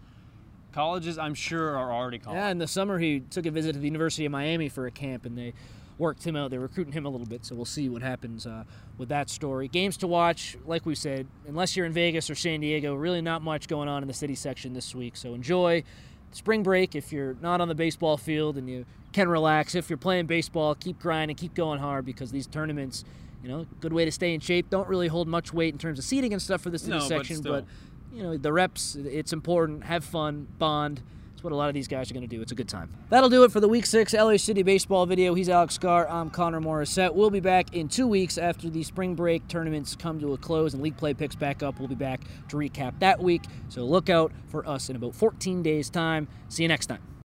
Colleges, 0.78 1.18
I'm 1.18 1.34
sure, 1.34 1.76
are 1.76 1.92
already 1.92 2.20
calling. 2.20 2.38
Yeah, 2.38 2.50
in 2.50 2.60
the 2.60 2.68
summer 2.68 3.00
he 3.00 3.22
took 3.22 3.48
a 3.48 3.52
visit 3.52 3.74
to 3.74 3.80
the 3.80 3.88
University 3.88 4.26
of 4.28 4.32
Miami 4.32 4.70
for 4.70 4.86
a 4.86 4.92
camp, 4.92 5.26
and 5.26 5.36
they 5.36 5.54
worked 5.98 6.24
him 6.24 6.36
out. 6.36 6.52
They're 6.52 6.60
recruiting 6.60 6.94
him 6.94 7.04
a 7.04 7.10
little 7.10 7.26
bit, 7.26 7.44
so 7.44 7.56
we'll 7.56 7.66
see 7.66 7.90
what 7.90 8.04
happens 8.04 8.46
uh, 8.46 8.64
with 9.00 9.10
that 9.10 9.32
story. 9.32 9.68
Games 9.70 9.98
to 9.98 10.08
watch, 10.08 10.56
like 10.68 10.86
we 10.86 10.94
said, 10.94 11.26
unless 11.48 11.76
you're 11.76 11.88
in 11.88 11.94
Vegas 11.94 12.30
or 12.30 12.36
San 12.36 12.60
Diego, 12.60 12.94
really 12.94 13.24
not 13.24 13.42
much 13.42 13.68
going 13.68 13.90
on 13.90 14.04
in 14.04 14.08
the 14.08 14.14
city 14.14 14.36
section 14.36 14.74
this 14.74 14.94
week. 14.94 15.18
So 15.18 15.34
enjoy 15.34 15.84
spring 16.32 16.62
break 16.62 16.94
if 16.94 17.12
you're 17.12 17.36
not 17.42 17.60
on 17.60 17.70
the 17.70 17.76
baseball 17.76 18.16
field 18.16 18.56
and 18.56 18.70
you 18.70 18.86
can 19.14 19.28
relax. 19.28 19.74
If 19.74 19.90
you're 19.90 19.98
playing 19.98 20.28
baseball, 20.28 20.76
keep 20.76 21.00
grinding, 21.00 21.38
keep 21.38 21.56
going 21.56 21.80
hard 21.80 22.06
because 22.06 22.30
these 22.32 22.46
tournaments, 22.46 23.04
you 23.42 23.50
know, 23.50 23.66
good 23.82 23.94
way 23.94 24.06
to 24.06 24.12
stay 24.12 24.36
in 24.36 24.42
shape. 24.42 24.70
Don't 24.70 24.88
really 24.88 25.08
hold 25.08 25.28
much 25.28 25.52
weight 25.52 25.74
in 25.74 25.80
terms 25.80 25.98
of 25.98 26.06
seating 26.06 26.34
and 26.34 26.42
stuff 26.42 26.62
for 26.62 26.70
the 26.70 26.78
city 26.78 26.92
No, 26.92 27.00
but 27.00 27.08
section, 27.08 27.38
still. 27.38 27.54
but 27.54 27.66
you 28.12 28.24
know 28.24 28.38
the 28.38 28.54
reps 28.54 28.96
it's 28.96 29.34
important. 29.34 29.84
Have 29.84 30.04
fun 30.04 30.48
bond. 30.58 31.02
It's 31.34 31.44
what 31.44 31.54
a 31.54 31.56
lot 31.56 31.68
of 31.68 31.76
these 31.76 31.88
guys 31.88 32.10
are 32.10 32.16
going 32.16 32.28
to 32.28 32.36
do. 32.36 32.42
It's 32.42 32.52
a 32.52 32.56
good 32.56 32.68
time. 32.68 32.92
That'll 33.10 33.30
do 33.30 33.44
it 33.44 33.52
for 33.52 33.60
the 33.60 33.68
week 33.68 33.86
six 33.86 34.14
la 34.14 34.36
city 34.38 34.64
baseball 34.64 35.06
video. 35.06 35.36
He's 35.36 35.50
alex 35.50 35.76
scar. 35.76 36.10
I'm 36.10 36.32
connor 36.32 36.60
morissette. 36.60 37.14
We'll 37.14 37.30
be 37.30 37.42
back 37.42 37.76
in 37.76 37.90
two 37.90 38.08
weeks 38.08 38.40
after 38.40 38.72
the 38.72 38.82
spring 38.82 39.14
break. 39.14 39.48
Tournaments 39.48 39.96
come 39.96 40.20
to 40.20 40.34
a 40.34 40.38
close 40.38 40.74
and 40.74 40.82
league 40.82 40.98
play 40.98 41.14
picks 41.14 41.36
back 41.36 41.62
up. 41.62 41.78
We'll 41.78 41.90
be 41.90 41.96
back 41.96 42.22
to 42.50 42.58
recap 42.58 42.98
that 43.00 43.22
week. 43.22 43.44
So 43.70 43.84
look 43.84 44.10
out 44.10 44.32
for 44.48 44.68
us 44.68 44.90
in 44.90 44.96
about 44.96 45.14
14 45.14 45.62
days 45.62 45.92
time. 45.92 46.28
See 46.50 46.64
you 46.64 46.70
next 46.70 46.88
time 46.88 47.08